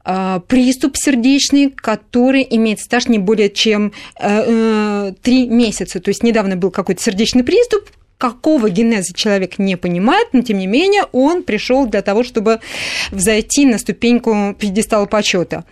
А, 0.04 0.40
приступ 0.40 0.96
сердечный, 0.96 1.70
который 1.70 2.48
имеет 2.50 2.80
стаж 2.80 3.08
не 3.08 3.20
более 3.20 3.50
чем 3.50 3.92
3 4.18 4.26
э, 4.26 5.14
э, 5.22 5.46
месяца. 5.48 6.00
То 6.00 6.10
есть 6.10 6.24
недавно 6.24 6.56
был 6.56 6.72
какой-то 6.72 7.04
сердечный 7.04 7.44
приступ, 7.44 7.90
какого 8.18 8.70
генеза 8.70 9.14
человек 9.14 9.60
не 9.60 9.76
понимает, 9.76 10.30
но 10.34 10.42
тем 10.42 10.58
не 10.58 10.68
менее 10.68 11.04
он 11.12 11.44
пришел 11.44 11.86
для 11.86 12.02
того, 12.02 12.24
чтобы 12.24 12.60
взойти 13.12 13.66
на 13.66 13.78
ступеньку 13.78 14.56
пьедестала 14.58 15.06
почета. 15.06 15.66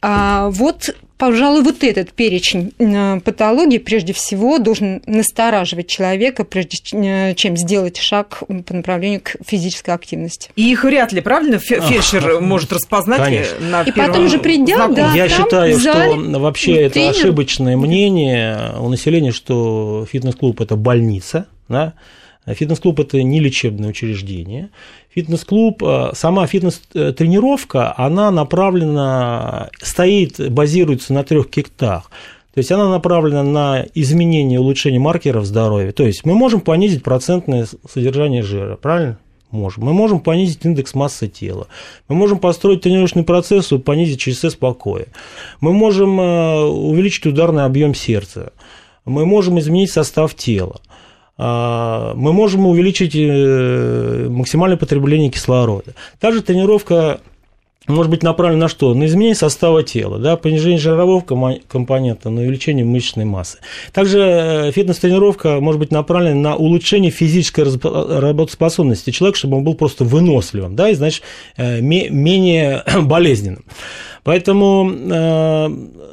А 0.00 0.48
вот 0.50 0.94
пожалуй, 1.22 1.62
вот 1.62 1.84
этот 1.84 2.12
перечень 2.12 2.72
э, 2.80 3.20
патологий 3.20 3.78
прежде 3.78 4.12
всего 4.12 4.58
должен 4.58 5.02
настораживать 5.06 5.86
человека, 5.86 6.42
прежде 6.42 6.78
э, 6.94 7.34
чем 7.36 7.56
сделать 7.56 7.98
шаг 7.98 8.42
по 8.66 8.74
направлению 8.74 9.20
к 9.20 9.36
физической 9.46 9.94
активности. 9.94 10.50
И 10.56 10.72
их 10.72 10.82
вряд 10.82 11.12
ли, 11.12 11.20
правильно, 11.20 11.60
фельдшер 11.60 12.40
может 12.40 12.72
распознать 12.72 13.20
э, 13.20 13.24
Конечно. 13.24 13.60
на 13.60 13.82
И 13.82 13.92
потом 13.92 14.24
уже 14.24 14.38
придя, 14.40 14.88
да, 14.88 15.14
Я 15.14 15.28
считаю, 15.28 15.78
что 15.78 16.40
вообще 16.40 16.86
это 16.86 17.10
ошибочное 17.10 17.76
мнение 17.76 18.72
у 18.80 18.88
населения, 18.88 19.30
что 19.30 20.04
фитнес-клуб– 20.10 20.60
это 20.60 20.74
больница, 20.74 21.46
да? 21.68 21.94
Фитнес-клуб– 22.44 22.98
это 22.98 23.22
не 23.22 23.38
лечебное 23.38 23.90
учреждение. 23.90 24.70
Фитнес-клуб, 25.14 25.82
э, 25.82 26.10
сама 26.14 26.46
фитнес-тренировка, 26.46 27.94
она 27.96 28.30
направлена, 28.30 29.68
стоит, 29.82 30.50
базируется 30.50 31.12
на 31.12 31.22
трех 31.22 31.50
киктах. 31.50 32.10
То 32.54 32.58
есть 32.58 32.70
она 32.70 32.88
направлена 32.88 33.42
на 33.42 33.86
изменение, 33.94 34.60
улучшение 34.60 35.00
маркеров 35.00 35.44
здоровья. 35.44 35.92
То 35.92 36.04
есть 36.04 36.24
мы 36.24 36.34
можем 36.34 36.60
понизить 36.60 37.02
процентное 37.02 37.66
содержание 37.90 38.42
жира, 38.42 38.76
правильно? 38.76 39.18
Можем. 39.50 39.84
Мы 39.84 39.92
можем 39.92 40.20
понизить 40.20 40.64
индекс 40.64 40.94
массы 40.94 41.28
тела. 41.28 41.66
Мы 42.08 42.14
можем 42.14 42.38
построить 42.38 42.80
тренировочный 42.80 43.22
процесс 43.22 43.70
и 43.70 43.78
понизить 43.78 44.20
ЧСС 44.20 44.54
покоя. 44.54 45.06
Мы 45.60 45.74
можем 45.74 46.18
э, 46.18 46.64
увеличить 46.64 47.26
ударный 47.26 47.66
объем 47.66 47.94
сердца. 47.94 48.52
Мы 49.04 49.26
можем 49.26 49.58
изменить 49.58 49.90
состав 49.90 50.34
тела. 50.34 50.80
А, 51.44 52.14
мы 52.14 52.32
можем 52.32 52.66
увеличить 52.68 53.16
э, 53.16 54.28
максимальное 54.30 54.76
потребление 54.76 55.28
кислорода. 55.28 55.92
Также 56.20 56.40
тренировка 56.40 57.18
может 57.88 58.12
быть 58.12 58.22
направлена 58.22 58.60
на 58.60 58.68
что? 58.68 58.94
На 58.94 59.06
изменение 59.06 59.34
состава 59.34 59.82
тела, 59.82 60.20
да, 60.20 60.36
понижение 60.36 60.78
жирового 60.78 61.20
компонента, 61.20 62.30
на 62.30 62.42
увеличение 62.42 62.84
мышечной 62.84 63.24
массы. 63.24 63.58
Также 63.92 64.20
э, 64.20 64.70
фитнес-тренировка 64.70 65.58
может 65.58 65.80
быть 65.80 65.90
направлена 65.90 66.36
на 66.36 66.54
улучшение 66.54 67.10
физической 67.10 67.64
работоспособности 67.64 69.10
человека, 69.10 69.38
чтобы 69.38 69.56
он 69.56 69.64
был 69.64 69.74
просто 69.74 70.04
выносливым, 70.04 70.76
да, 70.76 70.90
и, 70.90 70.94
значит, 70.94 71.24
э, 71.56 71.80
менее 71.80 72.84
болезненным. 73.02 73.64
Поэтому 74.22 75.68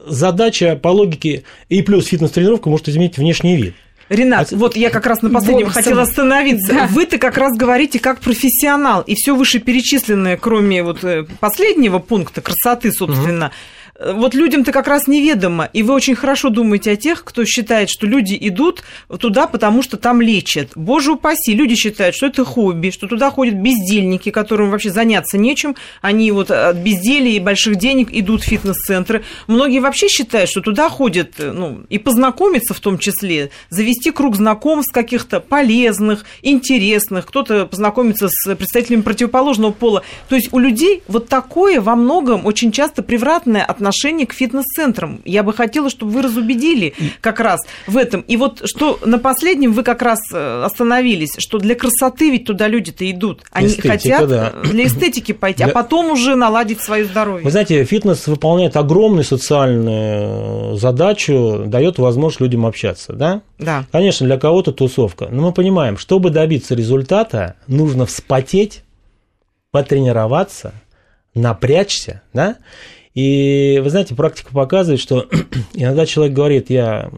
задача 0.08 0.76
по 0.82 0.88
логике 0.88 1.44
и 1.70 1.84
плюс 1.84 2.08
фитнес-тренировка 2.08 2.68
может 2.68 2.90
изменить 2.90 3.20
внешний 3.20 3.56
вид. 3.56 3.76
Ренат, 4.10 4.52
а... 4.52 4.56
вот 4.56 4.76
я 4.76 4.90
как 4.90 5.06
раз 5.06 5.22
на 5.22 5.30
последнем 5.30 5.66
Боксом. 5.66 5.84
хотела 5.84 6.02
остановиться. 6.02 6.74
Да. 6.74 6.88
Вы-то 6.88 7.18
как 7.18 7.38
раз 7.38 7.56
говорите 7.56 8.00
как 8.00 8.20
профессионал, 8.20 9.02
и 9.02 9.16
все 9.16 9.36
вышеперечисленное, 9.36 10.36
кроме 10.38 10.84
вот 10.84 11.04
э, 11.04 11.26
последнего 11.40 12.00
пункта 12.00 12.42
красоты, 12.42 12.92
собственно, 12.92 13.48
угу 13.48 13.54
вот 14.00 14.34
людям-то 14.34 14.72
как 14.72 14.88
раз 14.88 15.08
неведомо, 15.08 15.70
и 15.74 15.84
вы 15.84 15.94
очень 15.94 16.16
хорошо 16.16 16.50
думаете 16.50 16.92
о 16.92 16.96
тех, 16.96 17.24
кто 17.24 17.44
считает, 17.44 17.90
что 17.90 18.08
люди 18.08 18.38
идут 18.40 18.84
туда, 19.20 19.46
потому 19.46 19.84
что 19.84 19.98
там 19.98 20.22
лечат. 20.22 20.70
Боже 20.76 21.12
упаси, 21.12 21.54
люди 21.54 21.76
считают, 21.76 22.16
что 22.16 22.28
это 22.28 22.46
хобби, 22.46 22.92
что 22.92 23.08
туда 23.08 23.30
ходят 23.30 23.56
бездельники, 23.56 24.32
которым 24.32 24.70
вообще 24.72 24.90
заняться 24.90 25.38
нечем, 25.38 25.76
они 26.02 26.32
вот 26.32 26.50
от 26.50 26.78
безделия 26.78 27.34
и 27.34 27.40
больших 27.40 27.76
денег 27.76 28.08
идут 28.12 28.44
в 28.44 28.46
фитнес-центры. 28.46 29.24
Многие 29.48 29.80
вообще 29.80 30.08
считают, 30.08 30.50
что 30.50 30.62
туда 30.62 30.90
ходят, 30.90 31.34
ну, 31.38 31.82
и 31.90 31.98
познакомиться 31.98 32.74
в 32.74 32.80
том 32.80 33.00
числе, 33.00 33.52
завести 33.70 34.12
круг 34.12 34.38
знакомств 34.38 34.94
каких-то 34.94 35.42
полезных, 35.42 36.24
интересных, 36.42 37.26
кто-то 37.26 37.66
познакомиться 37.66 38.30
с 38.30 38.56
представителями 38.56 39.02
противоположного 39.02 39.72
пола. 39.72 40.04
То 40.30 40.36
есть 40.36 40.54
у 40.54 40.60
людей 40.60 41.04
вот 41.08 41.28
такое 41.28 41.82
во 41.82 41.96
многом 41.98 42.46
очень 42.46 42.72
часто 42.72 43.04
превратное 43.04 43.64
отношение 43.64 43.89
отношение 43.90 44.28
к 44.28 44.34
фитнес-центрам. 44.34 45.22
Я 45.26 45.44
бы 45.44 45.54
хотела, 45.54 45.90
чтобы 45.90 46.12
вы 46.12 46.22
разубедили 46.22 46.94
как 47.22 47.40
раз 47.40 47.62
в 47.88 47.98
этом. 47.98 48.22
И 48.22 48.38
вот 48.38 48.62
что 48.66 49.00
на 49.06 49.18
последнем 49.18 49.74
вы 49.74 49.84
как 49.84 50.02
раз 50.02 50.20
э, 50.32 50.64
остановились, 50.64 51.36
что 51.38 51.58
для 51.58 51.76
красоты 51.76 52.30
ведь 52.30 52.46
туда 52.46 52.68
люди-то 52.68 53.10
идут. 53.10 53.44
Они 53.52 53.68
Эстетика, 53.68 53.90
хотят 53.90 54.30
да. 54.30 54.54
для 54.64 54.86
эстетики 54.86 55.32
пойти, 55.32 55.64
а 55.64 55.68
для... 55.68 55.74
а 55.74 55.76
потом 55.76 56.12
уже 56.12 56.36
наладить 56.36 56.82
свое 56.82 57.06
здоровье. 57.06 57.44
Вы 57.44 57.52
знаете, 57.52 57.84
фитнес 57.84 58.28
выполняет 58.28 58.78
огромную 58.78 59.24
социальную 59.24 60.76
задачу, 60.78 61.64
дает 61.66 61.98
возможность 61.98 62.42
людям 62.42 62.66
общаться, 62.66 63.14
да? 63.14 63.42
Да. 63.58 63.86
Конечно, 63.92 64.26
для 64.26 64.38
кого-то 64.38 64.72
тусовка. 64.72 65.28
Но 65.32 65.42
мы 65.42 65.52
понимаем, 65.52 65.98
чтобы 65.98 66.30
добиться 66.30 66.76
результата, 66.76 67.56
нужно 67.68 68.06
вспотеть, 68.06 68.84
потренироваться, 69.72 70.74
напрячься, 71.34 72.22
да? 72.34 72.58
И 73.14 73.80
вы 73.84 73.90
знаете, 73.90 74.16
практика 74.16 74.52
показывает, 74.52 75.00
что 75.00 75.28
иногда 75.74 76.06
человек 76.06 76.36
говорит, 76.36 76.70
я 76.70 77.12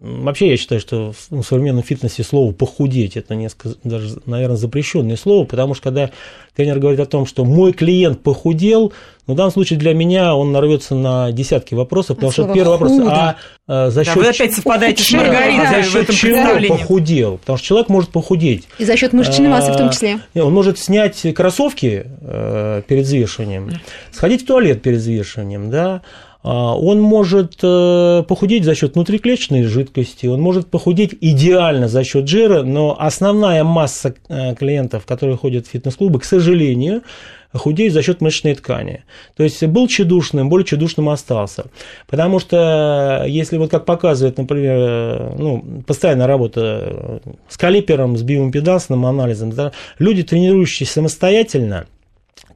Вообще, 0.00 0.48
я 0.48 0.56
считаю, 0.56 0.80
что 0.80 1.12
в 1.28 1.42
современном 1.42 1.82
фитнесе 1.82 2.22
слово 2.22 2.52
«похудеть»– 2.52 3.16
это 3.18 3.34
несколько, 3.34 3.76
даже, 3.84 4.16
наверное, 4.24 4.56
запрещенное 4.56 5.16
слово, 5.16 5.44
потому 5.44 5.74
что 5.74 5.84
когда 5.84 6.10
тренер 6.56 6.78
говорит 6.78 7.00
о 7.00 7.04
том, 7.06 7.26
что 7.26 7.44
мой 7.44 7.74
клиент 7.74 8.22
похудел, 8.22 8.94
ну, 9.26 9.34
в 9.34 9.36
данном 9.36 9.52
случае 9.52 9.78
для 9.78 9.92
меня 9.92 10.34
он 10.34 10.52
нарвется 10.52 10.94
на 10.94 11.32
десятки 11.32 11.74
вопросов, 11.74 12.16
потому 12.16 12.32
что 12.32 12.50
первый 12.52 12.78
вопрос, 12.78 12.92
а, 13.06 13.36
а 13.68 13.90
за 13.90 14.04
счет... 14.04 14.14
Да, 14.14 14.20
вы 14.20 14.28
опять 14.28 14.54
совпадаете 14.54 15.04
с 15.04 15.12
Маргаритой 15.12 15.66
а 15.66 15.82
за 15.82 15.90
счет 15.90 16.10
чего 16.10 16.76
похудел? 16.76 17.36
Потому 17.36 17.58
что 17.58 17.66
человек 17.66 17.88
может 17.90 18.08
похудеть. 18.08 18.68
И 18.78 18.86
за 18.86 18.96
счет 18.96 19.12
мышечной 19.12 19.48
массы 19.48 19.70
в 19.70 19.76
том 19.76 19.90
числе. 19.90 20.20
Он 20.34 20.52
может 20.52 20.78
снять 20.78 21.26
кроссовки 21.34 22.06
э, 22.22 22.82
перед 22.88 23.04
взвешиванием, 23.04 23.70
сходить 24.12 24.44
в 24.44 24.46
туалет 24.46 24.80
перед 24.80 24.98
взвешиванием, 24.98 25.70
да, 25.70 26.00
а, 26.00 26.00
он 26.48 27.00
может 27.00 27.58
э, 27.62 28.24
похудеть 28.26 28.64
за 28.64 28.74
счет 28.74 28.94
внутриклеточной 28.94 29.64
жидкости, 29.64 30.26
он 30.26 30.40
может 30.40 30.68
похудеть 30.68 31.14
идеально 31.20 31.86
за 31.86 32.02
счет 32.02 32.26
жира, 32.28 32.62
но 32.62 32.96
основная 32.98 33.62
масса 33.62 34.14
э, 34.28 34.54
клиентов, 34.54 35.04
которые 35.04 35.36
ходят 35.36 35.66
в 35.66 35.70
фитнес-клубы, 35.70 36.18
к 36.18 36.24
сожалению, 36.24 37.02
худеют 37.52 37.92
за 37.92 38.02
счет 38.02 38.22
мышечной 38.22 38.54
ткани. 38.54 39.04
То 39.36 39.42
есть 39.42 39.62
был 39.66 39.86
чедушным, 39.86 40.48
более 40.48 40.64
чедушным 40.64 41.10
остался. 41.10 41.66
Потому 42.06 42.38
что 42.38 43.24
если 43.28 43.58
вот 43.58 43.70
как 43.70 43.84
показывает, 43.84 44.38
например, 44.38 44.76
э, 44.78 45.34
ну, 45.36 45.82
постоянная 45.86 46.26
работа 46.26 47.20
с 47.48 47.58
калипером, 47.58 48.16
с 48.16 48.22
биоимпедансным 48.22 49.04
анализом, 49.04 49.52
люди, 49.98 50.22
тренирующиеся 50.22 50.94
самостоятельно, 50.94 51.86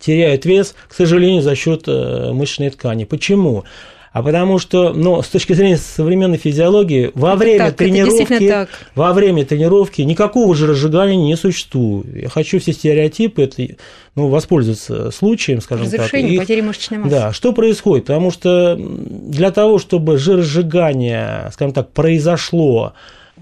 теряют 0.05 0.45
вес, 0.45 0.75
к 0.89 0.95
сожалению, 0.95 1.43
за 1.43 1.55
счет 1.55 1.85
э, 1.87 2.33
мышечной 2.33 2.71
ткани. 2.71 3.05
Почему? 3.05 3.65
А 4.13 4.23
потому 4.23 4.61
что, 4.61 4.93
ну, 4.93 5.21
с 5.23 5.27
точки 5.27 5.55
зрения 5.55 5.77
современной 5.77 6.39
физиологии, 6.39 7.11
во 7.15 7.35
время 7.35 7.67
так, 7.67 7.77
тренировки, 7.79 8.69
во 8.95 9.13
время 9.13 9.45
тренировки 9.45 10.03
никакого 10.03 10.55
же 10.55 10.69
разжигания 10.69 11.17
не 11.17 11.37
существует. 11.37 12.07
Я 12.15 12.29
хочу 12.29 12.61
все 12.61 12.73
стереотипы, 12.73 13.43
это, 13.43 13.75
ну, 14.15 14.29
воспользоваться 14.29 15.11
случаем, 15.11 15.61
скажем 15.61 15.87
Разрушение, 15.87 16.39
так. 16.39 16.47
потери 16.47 16.61
мышечной 16.61 16.99
массы. 16.99 17.11
Да, 17.11 17.33
что 17.33 17.53
происходит? 17.53 18.07
Потому 18.07 18.31
что 18.31 18.77
для 18.79 19.51
того, 19.51 19.81
чтобы 19.81 20.17
жиросжигание, 20.17 21.51
скажем 21.53 21.73
так, 21.73 21.91
произошло 21.91 22.93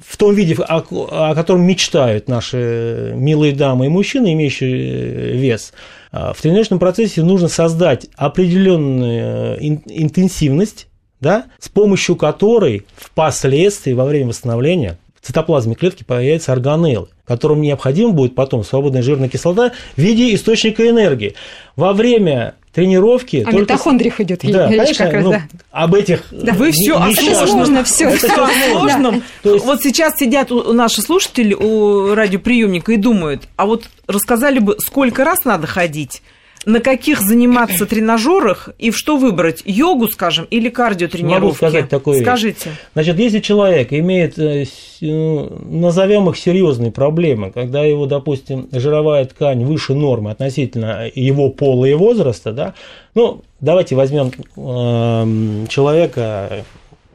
в 0.00 0.16
том 0.16 0.34
виде, 0.34 0.54
о, 0.54 0.78
о 0.78 1.34
котором 1.34 1.64
мечтают 1.66 2.28
наши 2.28 3.12
милые 3.14 3.52
дамы 3.52 3.86
и 3.86 3.88
мужчины, 3.90 4.32
имеющие 4.32 5.36
вес, 5.36 5.74
а, 5.74 5.76
в 6.12 6.42
тренировочном 6.42 6.78
процессе 6.78 7.22
нужно 7.22 7.48
создать 7.48 8.06
определенную 8.16 9.56
э, 9.56 9.64
интенсивность, 9.86 10.88
да, 11.20 11.46
с 11.58 11.68
помощью 11.68 12.16
которой 12.16 12.84
впоследствии 12.96 13.92
во 13.92 14.04
время 14.04 14.28
восстановления 14.28 14.98
в 15.20 15.26
цитоплазме 15.26 15.74
клетки 15.74 16.02
появятся 16.02 16.52
органеллы, 16.52 17.08
которым 17.24 17.62
необходимо 17.62 18.12
будет 18.12 18.34
потом 18.34 18.64
свободная 18.64 19.02
жирная 19.02 19.28
кислота 19.28 19.72
в 19.96 19.98
виде 19.98 20.34
источника 20.34 20.88
энергии. 20.88 21.34
Во 21.76 21.92
время 21.92 22.56
тренировки. 22.72 23.42
А 23.46 23.50
только... 23.50 23.60
митохондрих 23.60 24.20
идет 24.20 24.40
да, 24.42 24.68
конечно, 24.68 25.04
как 25.04 25.14
раз, 25.14 25.24
ну, 25.24 25.30
да. 25.32 25.42
об 25.70 25.94
этих 25.94 26.24
Да 26.30 26.52
вы 26.52 26.70
все 26.72 26.94
о 26.96 27.12
сложном, 27.12 27.84
все, 27.84 28.10
все 28.16 28.28
о 28.28 28.48
сложном. 28.70 29.22
Вот 29.44 29.82
сейчас 29.82 30.16
сидят 30.18 30.50
наши 30.50 31.02
слушатели 31.02 31.54
у 31.54 32.14
радиоприемника 32.14 32.92
и 32.92 32.96
думают, 32.96 33.48
а 33.56 33.66
вот 33.66 33.88
рассказали 34.06 34.58
бы, 34.58 34.76
сколько 34.78 35.24
раз 35.24 35.44
надо 35.44 35.66
ходить, 35.66 36.22
на 36.64 36.80
каких 36.80 37.20
заниматься 37.20 37.86
тренажерах 37.86 38.70
и 38.78 38.90
в 38.90 38.96
что 38.96 39.16
выбрать? 39.16 39.62
Йогу, 39.64 40.08
скажем, 40.08 40.46
или 40.50 40.68
кардиотренировки? 40.68 41.42
Могу 41.42 41.54
сказать 41.54 41.88
такое. 41.88 42.20
Скажите. 42.20 42.70
Вещь. 42.70 42.78
Значит, 42.94 43.18
если 43.18 43.40
человек 43.40 43.92
имеет, 43.92 44.38
э, 44.38 44.64
ну, 45.00 45.58
назовем 45.64 46.28
их 46.30 46.36
серьезные 46.36 46.92
проблемы, 46.92 47.50
когда 47.50 47.82
его, 47.82 48.06
допустим, 48.06 48.68
жировая 48.72 49.24
ткань 49.24 49.64
выше 49.64 49.94
нормы 49.94 50.30
относительно 50.30 51.10
его 51.14 51.50
пола 51.50 51.86
и 51.86 51.94
возраста, 51.94 52.52
да, 52.52 52.74
ну, 53.14 53.42
давайте 53.60 53.96
возьмем 53.96 54.30
э, 54.56 55.66
человека, 55.68 56.64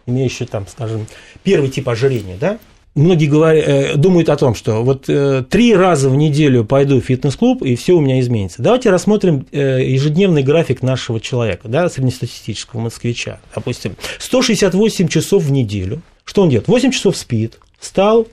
имеющего 0.05 0.47
там, 0.47 0.67
скажем, 0.67 1.07
первый 1.43 1.69
тип 1.69 1.87
ожирения, 1.89 2.37
да, 2.39 2.57
многие 2.97 3.27
говорят, 3.27 3.67
э, 3.67 3.95
думают 3.95 4.29
о 4.29 4.35
том, 4.35 4.55
что 4.55 4.83
вот 4.83 5.05
э, 5.07 5.43
три 5.49 5.75
раза 5.75 6.09
в 6.09 6.15
неделю 6.15 6.65
пойду 6.65 6.99
в 6.99 7.05
фитнес-клуб, 7.05 7.63
и 7.63 7.75
все 7.75 7.93
у 7.93 8.01
меня 8.01 8.19
изменится. 8.19 8.61
Давайте 8.61 8.89
рассмотрим 8.89 9.45
э, 9.51 9.83
ежедневный 9.85 10.43
график 10.43 10.81
нашего 10.81 11.19
человека, 11.19 11.67
да, 11.67 11.87
среднестатистического 11.89 12.81
москвича. 12.81 13.39
Допустим, 13.55 13.95
168 14.19 15.07
часов 15.07 15.43
в 15.43 15.51
неделю. 15.51 16.01
Что 16.25 16.41
он 16.41 16.49
делает? 16.49 16.67
8 16.67 16.91
часов 16.91 17.15
спит, 17.15 17.59
встал, 17.79 18.27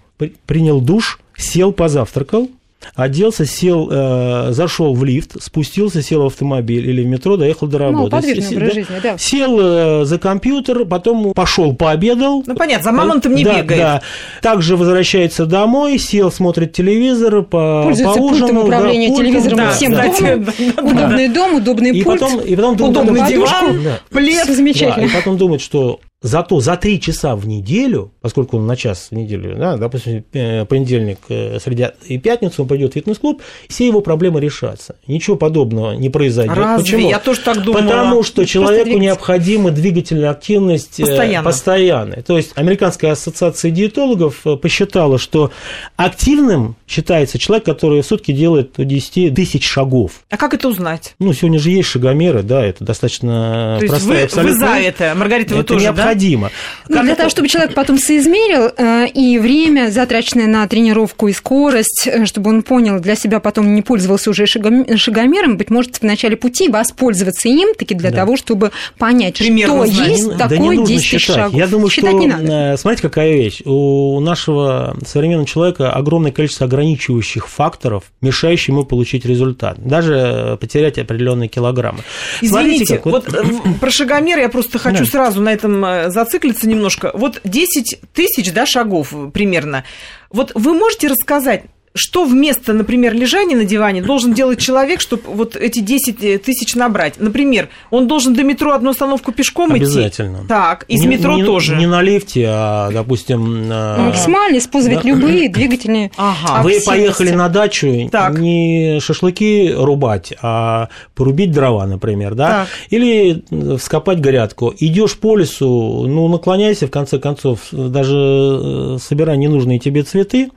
принял 0.47 0.81
душ, 0.81 1.21
сел, 1.37 1.73
позавтракал, 1.73 2.49
оделся, 2.95 3.47
сел, 3.47 3.89
э, 3.91 4.49
зашел 4.51 4.95
в 4.95 5.05
лифт, 5.05 5.43
спустился, 5.43 6.03
сел 6.03 6.23
в 6.23 6.27
автомобиль 6.27 6.89
или 6.89 7.03
в 7.03 7.07
метро, 7.07 7.37
доехал 7.37 7.67
до 7.67 7.79
работы. 7.79 8.05
Ну, 8.05 8.11
подвижный 8.11 8.57
образ 8.57 8.69
да, 8.69 8.75
жизни, 8.75 8.95
да. 9.03 9.19
Сел 9.19 9.59
э, 9.61 10.05
за 10.05 10.19
компьютер, 10.19 10.85
потом 10.85 11.33
пошел, 11.35 11.75
пообедал. 11.75 12.43
Ну, 12.47 12.55
понятно, 12.55 12.85
за 12.85 12.93
мамонтом 12.93 13.35
не 13.35 13.45
да, 13.45 13.63
бегает. 13.63 13.81
Да. 13.81 14.03
Также 14.43 14.77
возвращается 14.77 15.47
домой, 15.47 15.99
сел, 15.99 16.31
смотрит 16.31 16.73
телевизор, 16.73 17.43
по, 17.43 17.83
Пользуется 17.85 18.19
поужинал. 18.19 18.49
пультом 18.49 18.65
управления 18.65 19.09
да, 19.11 19.17
телевизором 19.17 19.57
да, 19.57 19.71
всем 19.71 19.93
да, 19.93 20.03
дома. 20.19 20.53
Да, 20.77 20.83
удобный 20.83 21.29
дом, 21.29 21.55
удобный 21.55 21.91
и 21.91 22.03
пульт. 22.03 22.21
Потом, 22.21 22.41
и 22.41 22.57
потом 22.57 22.83
удобный 22.83 23.27
диван, 23.29 23.83
да. 23.83 24.01
плед. 24.11 24.47
Замечательно. 24.47 24.97
Да, 24.97 25.13
и 25.13 25.17
потом 25.17 25.37
думает, 25.37 25.61
что 25.61 26.01
Зато 26.25 26.59
за 26.61 26.77
три 26.77 26.99
часа 26.99 27.37
в 27.37 27.47
неделю, 27.47 28.11
поскольку 28.23 28.57
он 28.57 28.67
на 28.67 28.77
час 28.77 29.09
в 29.11 29.15
неделю, 29.15 29.57
да, 29.59 29.77
допустим, 29.77 30.25
э, 30.33 30.65
понедельник, 30.65 31.19
э, 31.29 31.59
среда 31.61 31.93
и 32.07 32.17
пятницу 32.17 32.63
он 32.63 32.69
пойдет 32.69 32.93
в 32.93 32.95
фитнес-клуб, 32.95 33.43
все 33.69 33.87
его 33.87 34.01
проблемы 34.01 34.41
решатся. 34.41 34.97
Ничего 35.07 35.37
подобного 35.37 35.93
не 35.93 36.09
произойдет. 36.09 36.57
Разве? 36.57 36.83
Почему? 36.83 37.11
Я 37.11 37.19
тоже 37.19 37.41
так 37.41 37.63
думала. 37.63 37.83
Потому 37.83 38.23
что 38.23 38.47
человеку 38.47 38.99
необходима 38.99 39.71
двигательная 39.71 40.31
активность 40.31 40.99
э, 40.99 41.05
постоянно. 41.05 41.45
постоянная. 41.45 42.23
То 42.23 42.39
есть 42.39 42.53
Американская 42.55 43.13
ассоциация 43.13 43.71
диетологов 43.71 44.47
посчитала, 44.63 45.19
что 45.19 45.51
активным 45.97 46.77
считается 46.89 47.39
человек, 47.39 47.67
который 47.67 48.01
в 48.01 48.07
сутки 48.07 48.33
делает 48.33 48.73
до 48.79 48.87
10 48.87 49.35
тысяч 49.35 49.67
шагов. 49.67 50.23
А 50.31 50.39
как 50.39 50.55
это 50.55 50.69
узнать? 50.69 51.17
Ну, 51.19 51.35
сегодня 51.35 51.59
же 51.59 51.69
есть 51.69 51.91
шагомеры, 51.91 52.43
да, 52.43 52.65
это 52.65 52.83
достаточно 52.83 53.77
То 53.79 53.89
простая 53.89 54.23
есть 54.23 54.37
вы, 54.37 54.43
вы 54.45 54.53
за 54.55 54.67
это, 54.79 55.13
Маргарита, 55.15 55.55
вы 55.55 55.61
это 55.61 55.69
тоже, 55.75 55.85
необходимо. 55.85 56.13
да? 56.13 56.14
Необходимо. 56.15 56.51
Ну, 56.89 57.03
для 57.03 57.13
это... 57.13 57.17
того, 57.17 57.31
чтобы 57.31 57.49
человек 57.49 57.75
потом 57.75 57.99
соизмерил 57.99 58.71
э, 58.77 59.09
и 59.09 59.39
время, 59.39 59.91
затраченное 59.91 60.47
на 60.47 60.67
тренировку, 60.67 61.29
и 61.29 61.33
скорость, 61.33 62.07
э, 62.07 62.27
чтобы 62.27 62.51
он 62.51 62.63
понял 62.63 63.01
для 63.01 63.15
себя, 63.15 63.41
потом 63.41 63.75
не 63.75 63.83
пользовался 63.83 64.31
уже 64.31 64.47
шагомером, 64.47 65.57
быть 65.57 65.71
может, 65.71 65.97
в 65.97 66.03
начале 66.03 66.37
пути 66.37 66.69
воспользоваться 66.69 67.49
им 67.49 67.75
таки 67.75 67.95
для 67.95 68.11
да. 68.11 68.19
того, 68.19 68.37
чтобы 68.37 68.71
понять, 68.99 69.39
Примерно 69.39 69.87
что 69.87 69.95
знать. 69.95 70.09
есть 70.09 70.37
да 70.37 70.49
такое 70.49 70.77
не 70.77 70.87
10 70.87 71.05
считать. 71.05 71.37
шагов. 71.37 71.55
Я 71.55 71.67
думаю, 71.67 71.91
считать 71.91 72.11
что, 72.11 72.19
не 72.19 72.27
надо. 72.27 72.45
Э, 72.45 72.77
смотрите, 72.77 73.03
какая 73.03 73.33
вещь. 73.35 73.63
У 73.65 74.21
нашего 74.21 74.97
современного 75.07 75.47
человека 75.47 75.91
огромное 75.93 76.33
количество 76.33 76.67
ограничивающих 76.67 77.49
факторов, 77.49 78.05
мешающих 78.21 78.69
ему 78.69 78.85
получить 78.85 79.25
результат. 79.25 79.79
Даже 79.79 80.57
потерять 80.61 80.99
определенные 80.99 81.49
килограммы. 81.49 82.01
Извините, 82.41 82.87
Смотрите, 82.87 83.01
вот, 83.05 83.33
вот 83.33 83.81
про 83.81 83.91
шагомер 83.91 84.39
я 84.39 84.49
просто 84.49 84.79
хочу 84.79 85.05
да. 85.05 85.11
сразу 85.11 85.41
на 85.41 85.53
этом 85.53 85.85
зациклиться 86.11 86.69
немножко. 86.69 87.11
Вот 87.15 87.41
10 87.45 88.01
тысяч 88.13 88.53
да, 88.53 88.67
шагов 88.67 89.15
примерно. 89.33 89.85
Вот 90.31 90.53
вы 90.55 90.75
можете 90.75 91.09
рассказать, 91.09 91.65
что 91.97 92.25
вместо, 92.25 92.73
например, 92.73 93.15
лежания 93.15 93.57
на 93.57 93.65
диване 93.65 94.03
должен 94.03 94.35
делать 94.35 94.59
человек, 94.59 95.01
чтобы 95.01 95.23
вот 95.27 95.55
эти 95.55 95.79
10 95.79 96.43
тысяч 96.43 96.75
набрать? 96.75 97.21
Например, 97.21 97.69
он 97.91 98.09
должен 98.09 98.35
до 98.35 98.43
метро 98.43 98.73
одну 98.73 98.91
остановку 98.91 99.31
пешком 99.31 99.73
Обязательно. 99.73 100.39
идти? 100.39 100.49
Так, 100.49 100.87
из 100.89 101.03
не, 101.03 101.07
метро 101.07 101.35
не, 101.37 101.45
тоже? 101.45 101.77
Не 101.77 101.87
на 101.87 102.03
лифте, 102.03 102.47
а, 102.49 102.91
допустим... 102.91 103.69
Максимально 103.69 104.59
использовать 104.59 105.03
да. 105.03 105.09
любые 105.09 105.49
двигательные 105.49 106.11
ага. 106.17 106.63
Вы 106.65 106.81
поехали 106.85 107.31
на 107.31 107.49
дачу 107.49 108.09
так. 108.11 108.39
не 108.41 108.99
шашлыки 109.01 109.73
рубать, 109.73 110.33
а 110.43 110.89
порубить 111.15 111.53
дрова, 111.53 111.87
например, 111.87 112.35
да? 112.35 112.49
Так. 112.49 112.69
Или 112.91 113.45
вскопать 113.79 114.19
грядку. 114.19 114.75
Идешь 114.81 115.17
по 115.17 115.37
лесу, 115.37 116.07
ну, 116.09 116.27
наклоняйся, 116.27 116.89
в 116.89 116.91
конце 116.91 117.21
концов, 117.21 117.61
даже 117.71 118.17
э, 118.17 118.99
собирай 119.01 119.37
ненужные 119.37 119.79
тебе 119.79 120.03
цветы, 120.03 120.51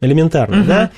элементарно, 0.00 0.60
угу. 0.60 0.66
да? 0.66 0.90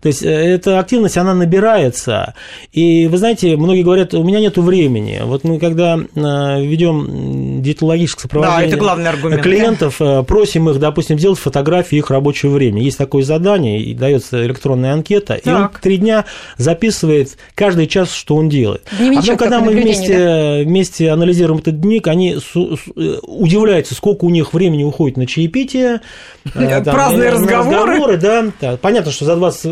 То 0.00 0.08
есть 0.08 0.22
э, 0.22 0.28
эта 0.28 0.78
активность, 0.78 1.16
она 1.16 1.34
набирается. 1.34 2.34
И 2.72 3.06
вы 3.06 3.18
знаете, 3.18 3.56
многие 3.56 3.82
говорят, 3.82 4.14
у 4.14 4.22
меня 4.22 4.40
нет 4.40 4.56
времени. 4.56 5.20
Вот 5.24 5.44
мы 5.44 5.58
когда 5.58 5.96
э, 5.96 6.64
ведем 6.64 7.62
диетологическое 7.62 8.22
сопровождение 8.22 8.62
да, 8.62 8.68
это 8.68 8.76
главный 8.76 9.10
аргумент, 9.10 9.42
клиентов, 9.42 9.96
да? 9.98 10.22
просим 10.22 10.68
их, 10.70 10.78
допустим, 10.78 11.18
сделать 11.18 11.38
фотографии 11.38 11.98
их 11.98 12.10
рабочего 12.10 12.50
времени. 12.50 12.84
Есть 12.84 12.98
такое 12.98 13.22
задание, 13.22 13.80
и 13.80 13.94
дается 13.94 14.44
электронная 14.44 14.92
анкета, 14.92 15.40
так. 15.42 15.46
и 15.46 15.50
он 15.50 15.70
три 15.80 15.98
дня 15.98 16.24
записывает 16.56 17.36
каждый 17.54 17.86
час, 17.86 18.12
что 18.12 18.36
он 18.36 18.48
делает. 18.48 18.82
Дневничок 18.98 19.22
а 19.22 19.32
потом, 19.32 19.36
когда 19.38 19.60
мы 19.60 19.72
вместе, 19.72 20.18
да? 20.18 20.68
вместе 20.68 21.10
анализируем 21.10 21.60
этот 21.60 21.80
дневник, 21.80 22.06
они 22.08 22.36
э, 22.36 23.18
удивляются, 23.22 23.94
сколько 23.94 24.24
у 24.24 24.30
них 24.30 24.52
времени 24.52 24.84
уходит 24.84 25.16
на 25.16 25.26
чаепитие. 25.26 26.00
Там, 26.54 26.84
Праздные 26.84 27.30
разговоры. 27.30 28.16
разговоры 28.16 28.16
да. 28.60 28.76
Понятно, 28.80 29.12
что 29.12 29.24
за 29.24 29.36
20 29.36 29.71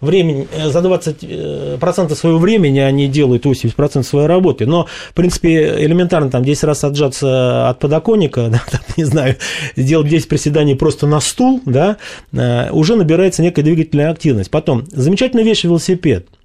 времени, 0.00 0.48
э, 0.52 0.68
за 0.68 0.80
20% 0.80 2.12
э, 2.12 2.14
своего 2.14 2.38
времени 2.38 2.78
они 2.78 3.08
делают 3.08 3.46
80% 3.46 4.02
своей 4.02 4.26
работы. 4.26 4.66
Но, 4.66 4.86
в 5.10 5.14
принципе, 5.14 5.84
элементарно 5.84 6.30
там 6.30 6.44
10 6.44 6.64
раз 6.64 6.84
отжаться 6.84 7.68
от 7.68 7.78
подоконника, 7.78 8.48
да, 8.50 8.62
там, 8.70 8.80
не 8.96 9.04
знаю, 9.04 9.36
сделать 9.76 10.08
10 10.08 10.28
приседаний 10.28 10.76
просто 10.76 11.06
на 11.06 11.20
стул, 11.20 11.60
да, 11.64 11.96
уже 12.70 12.96
набирается 12.96 13.42
некая 13.42 13.62
двигательная 13.62 14.10
активность. 14.10 14.50
Потом, 14.50 14.84
замечательная 14.90 15.44
вещь 15.44 15.64
велосипед– 15.64 16.26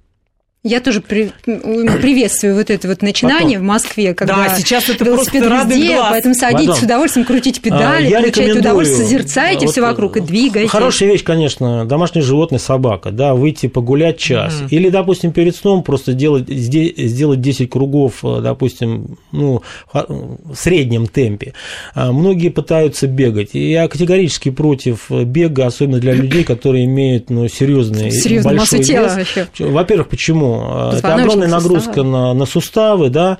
я 0.64 0.80
тоже 0.80 1.02
при, 1.02 1.30
приветствую 1.44 2.56
вот 2.56 2.70
это 2.70 2.88
вот 2.88 3.02
начинание 3.02 3.58
Потом. 3.58 3.64
в 3.64 3.68
Москве, 3.68 4.14
когда 4.14 4.36
да, 4.36 4.56
сейчас 4.56 4.88
это 4.88 5.04
велосипед 5.04 5.44
везде, 5.44 5.94
глаз. 5.94 6.06
поэтому 6.10 6.34
садитесь 6.34 6.66
Потом. 6.68 6.80
с 6.80 6.82
удовольствием, 6.84 7.26
крутите 7.26 7.60
педали, 7.60 8.10
а, 8.10 8.20
получаете 8.22 8.58
удовольствие, 8.60 9.04
созерцаете 9.04 9.66
вот, 9.66 9.72
все 9.72 9.82
вокруг 9.82 10.16
и 10.16 10.20
двигаете. 10.20 10.70
Хорошая 10.70 11.10
вещь, 11.10 11.22
конечно, 11.22 11.84
домашнее 11.84 12.22
животное, 12.22 12.58
собака, 12.58 13.10
да, 13.10 13.34
выйти 13.34 13.66
погулять 13.66 14.16
час. 14.16 14.62
Mm. 14.62 14.68
Или, 14.70 14.88
допустим, 14.88 15.32
перед 15.32 15.54
сном 15.54 15.82
просто 15.82 16.14
делать, 16.14 16.48
сделать 16.48 17.42
10 17.42 17.68
кругов, 17.68 18.24
э, 18.24 18.40
допустим, 18.40 19.18
ну, 19.32 19.62
в 19.92 20.54
среднем 20.54 21.08
темпе. 21.08 21.52
А, 21.94 22.10
многие 22.10 22.48
пытаются 22.48 23.06
бегать. 23.06 23.50
И 23.52 23.70
я 23.70 23.86
категорически 23.86 24.50
против 24.50 25.10
бега, 25.10 25.66
особенно 25.66 25.98
для 25.98 26.14
людей, 26.14 26.42
которые 26.42 26.86
имеют 26.86 27.28
ну, 27.28 27.48
серьезный 27.48 28.10
Серьезную 28.10 28.56
большой 28.56 28.78
массу 28.78 28.92
тела 28.92 29.16
вес. 29.16 29.36
Вообще. 29.36 29.64
Во-первых, 29.66 30.08
почему? 30.08 30.53
Это 30.92 31.14
огромная 31.14 31.48
нагрузка 31.48 31.94
суставы. 31.94 32.08
на, 32.08 32.34
на 32.34 32.46
суставы, 32.46 33.10
да. 33.10 33.38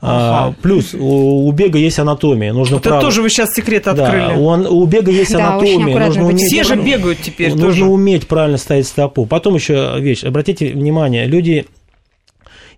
А, 0.00 0.46
ага. 0.46 0.56
Плюс 0.62 0.94
у, 0.94 1.46
у 1.46 1.52
бега 1.52 1.78
есть 1.78 1.98
анатомия. 1.98 2.52
Нужно 2.52 2.76
Это 2.76 3.00
тоже 3.00 3.22
вы 3.22 3.30
сейчас 3.30 3.50
секрет 3.54 3.88
открыли. 3.88 4.34
Да, 4.34 4.38
у, 4.38 4.80
у 4.82 4.86
бега 4.86 5.10
есть 5.10 5.32
да, 5.32 5.54
анатомия. 5.54 5.98
Нужно 6.06 6.26
уметь, 6.26 6.46
Все 6.46 6.64
же 6.64 6.76
бегают 6.76 7.18
теперь. 7.20 7.50
Нужно 7.50 7.66
тоже. 7.66 7.84
уметь 7.84 8.26
правильно 8.26 8.58
ставить 8.58 8.86
стопу. 8.86 9.26
Потом 9.26 9.54
еще 9.54 9.94
вещь. 9.98 10.24
Обратите 10.24 10.72
внимание, 10.72 11.26
люди 11.26 11.66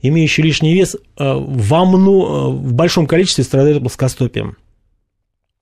имеющие 0.02 0.44
лишний 0.44 0.74
вес, 0.74 0.94
э, 0.94 0.98
во 1.18 1.84
мно... 1.84 2.22
Э, 2.22 2.50
в 2.50 2.72
большом 2.72 3.06
количестве 3.06 3.44
страдают 3.44 3.80
плоскостопием. 3.80 4.56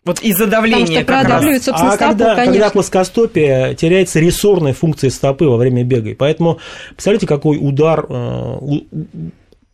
Вот 0.06 0.20
из-за 0.20 0.46
давления 0.46 1.02
Потому 1.02 1.20
что 1.20 1.28
продавливают, 1.28 1.64
собственно, 1.64 1.90
а 1.90 1.96
стопу, 1.96 2.10
когда, 2.10 2.34
конечно. 2.36 2.52
когда 2.52 2.70
плоскостопие, 2.70 3.74
теряется 3.74 4.20
рессорная 4.20 4.72
функция 4.72 5.10
стопы 5.10 5.46
во 5.46 5.56
время 5.56 5.82
бега. 5.82 6.10
И 6.10 6.14
поэтому, 6.14 6.60
представляете, 6.90 7.26
какой 7.26 7.58
удар, 7.60 8.06
э, 8.08 8.58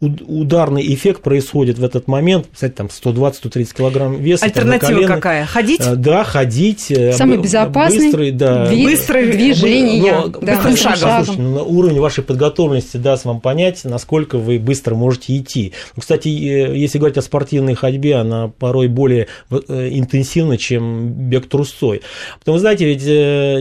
ударный 0.03 0.83
эффект 0.95 1.23
происходит 1.23 1.79
в 1.79 1.85
этот 1.85 2.09
момент, 2.09 2.49
кстати, 2.53 2.73
там 2.73 2.89
120-130 2.89 3.77
килограмм 3.77 4.17
веса. 4.21 4.45
Альтернатива 4.45 5.07
какая? 5.07 5.47
Ходить? 5.47 5.81
Э, 5.81 5.95
да, 5.95 6.25
ходить. 6.25 6.91
Э, 6.91 7.13
Самый 7.13 7.39
безопасный 7.39 8.07
быстрый, 8.07 8.31
да, 8.33 8.69
быстрый 8.71 9.31
движение. 9.31 10.13
Но, 10.13 10.29
да, 10.29 10.57
быстрым 10.57 10.77
шагом. 10.77 10.99
шагом. 10.99 11.25
Слушайте, 11.25 11.43
ну, 11.43 11.65
уровень 11.65 12.01
вашей 12.01 12.25
подготовленности 12.25 12.97
даст 12.97 13.25
вам 13.25 13.41
понять, 13.41 13.85
насколько 13.85 14.39
вы 14.39 14.59
быстро 14.59 14.97
можете 14.97 15.37
идти. 15.37 15.73
Ну, 15.95 16.01
кстати, 16.01 16.29
если 16.29 16.99
говорить 16.99 17.19
о 17.19 17.23
спортивной 17.23 17.75
ходьбе, 17.75 18.17
она 18.17 18.49
порой 18.49 18.89
более 18.89 19.29
интенсивна, 19.51 20.59
чем 20.59 21.13
бег 21.13 21.49
трусцой. 21.49 22.03
Потому, 22.41 22.59
знаете, 22.59 22.87
ведь 22.87 23.05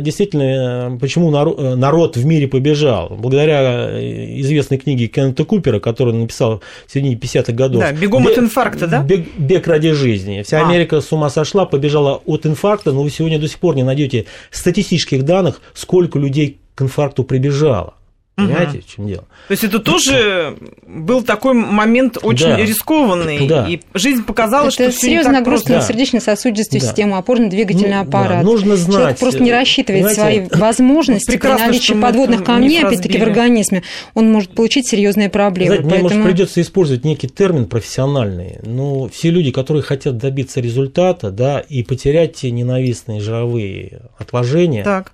действительно, 0.04 0.98
почему 1.00 1.30
народ 1.30 2.18
в 2.18 2.26
мире 2.26 2.48
побежал? 2.48 3.10
Благодаря 3.10 3.92
известной 4.40 4.78
книге 4.80 5.08
Кеннета 5.08 5.46
Купера, 5.46 5.80
который 5.80 6.14
написал 6.32 6.62
в 6.88 6.92
середине 6.92 7.16
50-х 7.16 7.54
годов. 7.54 7.82
Да, 7.82 7.92
бегом 7.92 8.24
бег, 8.24 8.32
от 8.32 8.38
инфаркта, 8.40 8.88
да? 8.88 9.02
Бег, 9.04 9.28
бег 9.38 9.68
ради 9.68 9.92
жизни. 9.92 10.42
Вся 10.44 10.62
а. 10.62 10.66
Америка 10.66 11.02
с 11.02 11.12
ума 11.12 11.30
сошла, 11.30 11.66
побежала 11.66 12.22
от 12.26 12.46
инфаркта, 12.46 12.92
но 12.92 13.04
вы 13.04 13.10
сегодня 13.10 13.40
до 13.40 13.48
сих 13.48 13.60
пор 13.60 13.76
не 13.76 13.84
найдете 13.84 14.26
статистических 14.50 15.24
данных, 15.24 15.62
сколько 15.74 16.18
людей 16.18 16.60
к 16.76 16.82
инфаркту 16.82 17.24
прибежало. 17.24 17.96
Понимаете, 18.36 18.78
угу. 18.78 18.82
в 18.82 18.96
чем 18.96 19.08
дело? 19.08 19.26
То 19.48 19.52
есть 19.52 19.64
это 19.66 19.80
тоже 19.80 20.58
был 20.88 21.22
такой 21.22 21.54
момент 21.54 22.18
очень 22.22 22.48
да. 22.48 22.58
рискованный, 22.58 23.48
да. 23.48 23.68
и 23.68 23.82
жизнь 23.94 24.24
показала, 24.24 24.64
это 24.64 24.72
что 24.72 24.84
это 24.84 24.94
серьезная 24.94 25.34
нагрузка 25.34 25.74
на 25.74 25.82
сердечно-сосудистую 25.82 26.80
да. 26.80 26.88
систему, 26.88 27.18
опорно-двигательный 27.18 27.96
ну, 27.96 28.02
аппарат. 28.02 28.40
Да. 28.40 28.44
Нужно 28.44 28.78
знать. 28.78 28.96
Человек 28.96 29.20
просто 29.20 29.44
не 29.44 29.52
рассчитывает 29.52 30.14
свои 30.14 30.48
возможности 30.52 31.38
при 31.38 31.48
наличии 31.48 31.94
подводных 31.94 32.44
камней, 32.44 32.84
опять-таки, 32.84 33.18
в 33.18 33.24
организме, 33.24 33.84
он 34.14 34.32
может 34.32 34.56
получить 34.56 34.88
серьезные 34.88 35.30
проблемы. 35.30 35.76
Знаете, 35.76 35.90
Поэтому... 35.90 36.10
мне, 36.10 36.18
может, 36.20 36.32
придется 36.32 36.62
использовать 36.62 37.04
некий 37.04 37.28
термин 37.28 37.68
профессиональный, 37.68 38.60
но 38.64 39.10
все 39.10 39.30
люди, 39.30 39.52
которые 39.52 39.84
хотят 39.84 40.18
добиться 40.18 40.62
результата, 40.62 41.32
да, 41.32 41.60
и 41.60 41.84
потерять 41.84 42.36
те 42.36 42.52
ненавистные 42.52 43.20
жировые 43.20 44.04
отложения, 44.18 44.84
так 44.84 45.12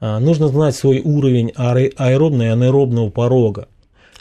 нужно 0.00 0.48
знать 0.48 0.76
свой 0.76 1.00
уровень 1.00 1.52
аэробного 1.56 2.48
и 2.48 2.50
анаэробного 2.50 3.10
порога. 3.10 3.68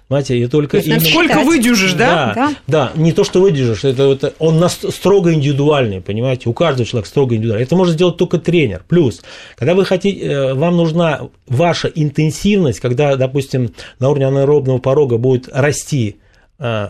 Понимаете, 0.07 0.37
и 0.37 0.47
только 0.47 0.77
именно... 0.77 0.99
Сколько 0.99 1.39
выдержишь, 1.39 1.93
да? 1.93 2.33
Да, 2.33 2.33
да? 2.35 2.55
да, 2.67 2.91
не 2.95 3.11
то, 3.11 3.23
что 3.23 3.41
выдержишь, 3.41 3.83
это, 3.83 4.03
это 4.03 4.33
он 4.37 4.63
строго 4.69 5.33
индивидуальный, 5.33 5.99
понимаете, 5.99 6.47
у 6.47 6.53
каждого 6.53 6.85
человека 6.85 7.09
строго 7.09 7.35
индивидуальный. 7.35 7.65
Это 7.65 7.75
может 7.75 7.95
сделать 7.95 8.15
только 8.15 8.37
тренер. 8.37 8.83
Плюс, 8.87 9.23
когда 9.55 9.73
вы 9.73 9.83
хотите, 9.83 10.19
э, 10.19 10.53
вам 10.53 10.77
нужна 10.77 11.21
ваша 11.47 11.87
интенсивность, 11.87 12.79
когда, 12.79 13.15
допустим, 13.15 13.73
на 13.97 14.09
уровне 14.09 14.27
анаэробного 14.27 14.77
порога 14.77 15.17
будет 15.17 15.49
расти 15.51 16.17
э, 16.59 16.89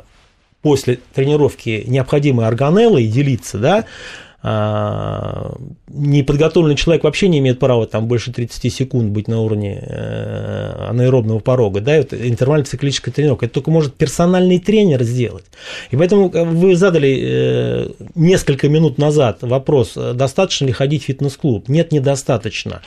после 0.61 0.99
тренировки 1.13 1.85
необходимые 1.87 2.47
органеллы 2.47 3.03
и 3.03 3.07
делиться, 3.07 3.59
да, 3.59 3.77
а, 3.77 3.85
неподготовленный 5.87 6.75
человек 6.75 7.03
вообще 7.03 7.27
не 7.27 7.39
имеет 7.39 7.57
права 7.57 7.87
там 7.87 8.07
больше 8.07 8.31
30 8.31 8.71
секунд 8.71 9.09
быть 9.11 9.27
на 9.27 9.41
уровне 9.41 9.81
э, 9.81 10.87
анаэробного 10.89 11.39
порога, 11.39 11.81
да, 11.81 11.95
это 11.95 12.29
интервальная 12.29 12.65
циклическая 12.65 13.13
тренировка, 13.13 13.45
это 13.45 13.55
только 13.55 13.71
может 13.71 13.95
персональный 13.95 14.59
тренер 14.59 15.03
сделать. 15.03 15.45
И 15.89 15.97
поэтому 15.97 16.29
э, 16.31 16.43
вы 16.43 16.75
задали 16.75 17.19
э, 17.21 17.89
несколько 18.13 18.69
минут 18.69 18.99
назад 18.99 19.39
вопрос, 19.41 19.93
достаточно 19.95 20.65
ли 20.65 20.73
ходить 20.73 21.03
в 21.03 21.05
фитнес-клуб? 21.05 21.67
Нет, 21.67 21.91
недостаточно. 21.91 22.81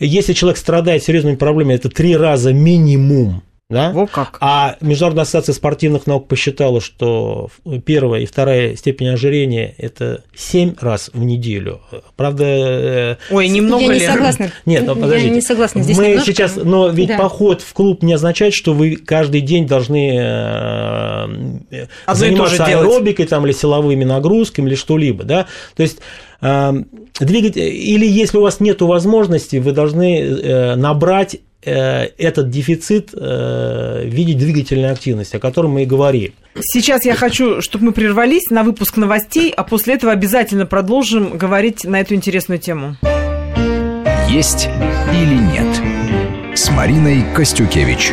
Если 0.00 0.32
человек 0.32 0.58
страдает 0.58 1.02
серьезными 1.02 1.36
проблемами, 1.36 1.74
это 1.74 1.90
три 1.90 2.16
раза 2.16 2.52
минимум 2.52 3.42
да? 3.72 3.90
Во 3.90 4.06
как. 4.06 4.38
А 4.40 4.76
Международная 4.80 5.22
ассоциация 5.22 5.54
спортивных 5.54 6.06
наук 6.06 6.28
посчитала, 6.28 6.80
что 6.80 7.50
первая 7.84 8.20
и 8.20 8.26
вторая 8.26 8.76
степень 8.76 9.08
ожирения– 9.08 9.74
это 9.78 10.22
7 10.36 10.74
раз 10.80 11.10
в 11.12 11.22
неделю. 11.24 11.80
Правда… 12.16 12.44
Э, 12.44 13.16
Ой, 13.30 13.48
немного 13.48 13.82
Я 13.82 13.92
ли? 13.92 14.00
не 14.00 14.06
согласна. 14.06 14.52
Нет, 14.66 14.84
ну, 14.86 14.94
подождите. 14.94 15.28
Я 15.28 15.34
не 15.34 15.40
согласна 15.40 15.82
здесь 15.82 15.96
Мы 15.96 16.08
немножко. 16.08 16.32
сейчас… 16.32 16.56
Но 16.56 16.88
ведь 16.88 17.08
да. 17.08 17.18
поход 17.18 17.62
в 17.62 17.72
клуб 17.72 18.02
не 18.02 18.12
означает, 18.12 18.54
что 18.54 18.74
вы 18.74 18.96
каждый 18.96 19.40
день 19.40 19.66
должны 19.66 20.18
а 20.20 21.26
заниматься 22.08 22.64
аэробикой 22.64 23.26
там, 23.26 23.46
или 23.46 23.52
силовыми 23.52 24.04
нагрузками 24.04 24.68
или 24.68 24.74
что-либо. 24.74 25.24
Да? 25.24 25.46
То 25.74 25.82
есть 25.82 25.98
двигать, 26.40 27.56
или 27.56 28.06
если 28.06 28.36
у 28.36 28.42
вас 28.42 28.60
нет 28.60 28.82
возможности, 28.82 29.56
вы 29.56 29.72
должны 29.72 30.74
набрать 30.76 31.36
Э, 31.36 31.51
этот 31.70 32.50
дефицит 32.50 33.10
э, 33.12 34.02
в 34.04 34.12
виде 34.12 34.34
двигательной 34.34 34.90
активности, 34.90 35.36
о 35.36 35.38
котором 35.38 35.72
мы 35.72 35.84
и 35.84 35.86
говорили. 35.86 36.32
Сейчас 36.60 37.04
я 37.04 37.14
хочу, 37.14 37.60
чтобы 37.62 37.86
мы 37.86 37.92
прервались 37.92 38.50
на 38.50 38.62
выпуск 38.62 38.96
новостей, 38.96 39.52
а 39.56 39.64
после 39.64 39.94
этого 39.94 40.12
обязательно 40.12 40.66
продолжим 40.66 41.38
говорить 41.38 41.84
на 41.84 42.00
эту 42.00 42.14
интересную 42.14 42.58
тему. 42.58 42.96
Есть 44.28 44.68
или 45.14 45.34
нет 45.34 46.58
с 46.58 46.70
Мариной 46.70 47.24
Костюкевич. 47.34 48.12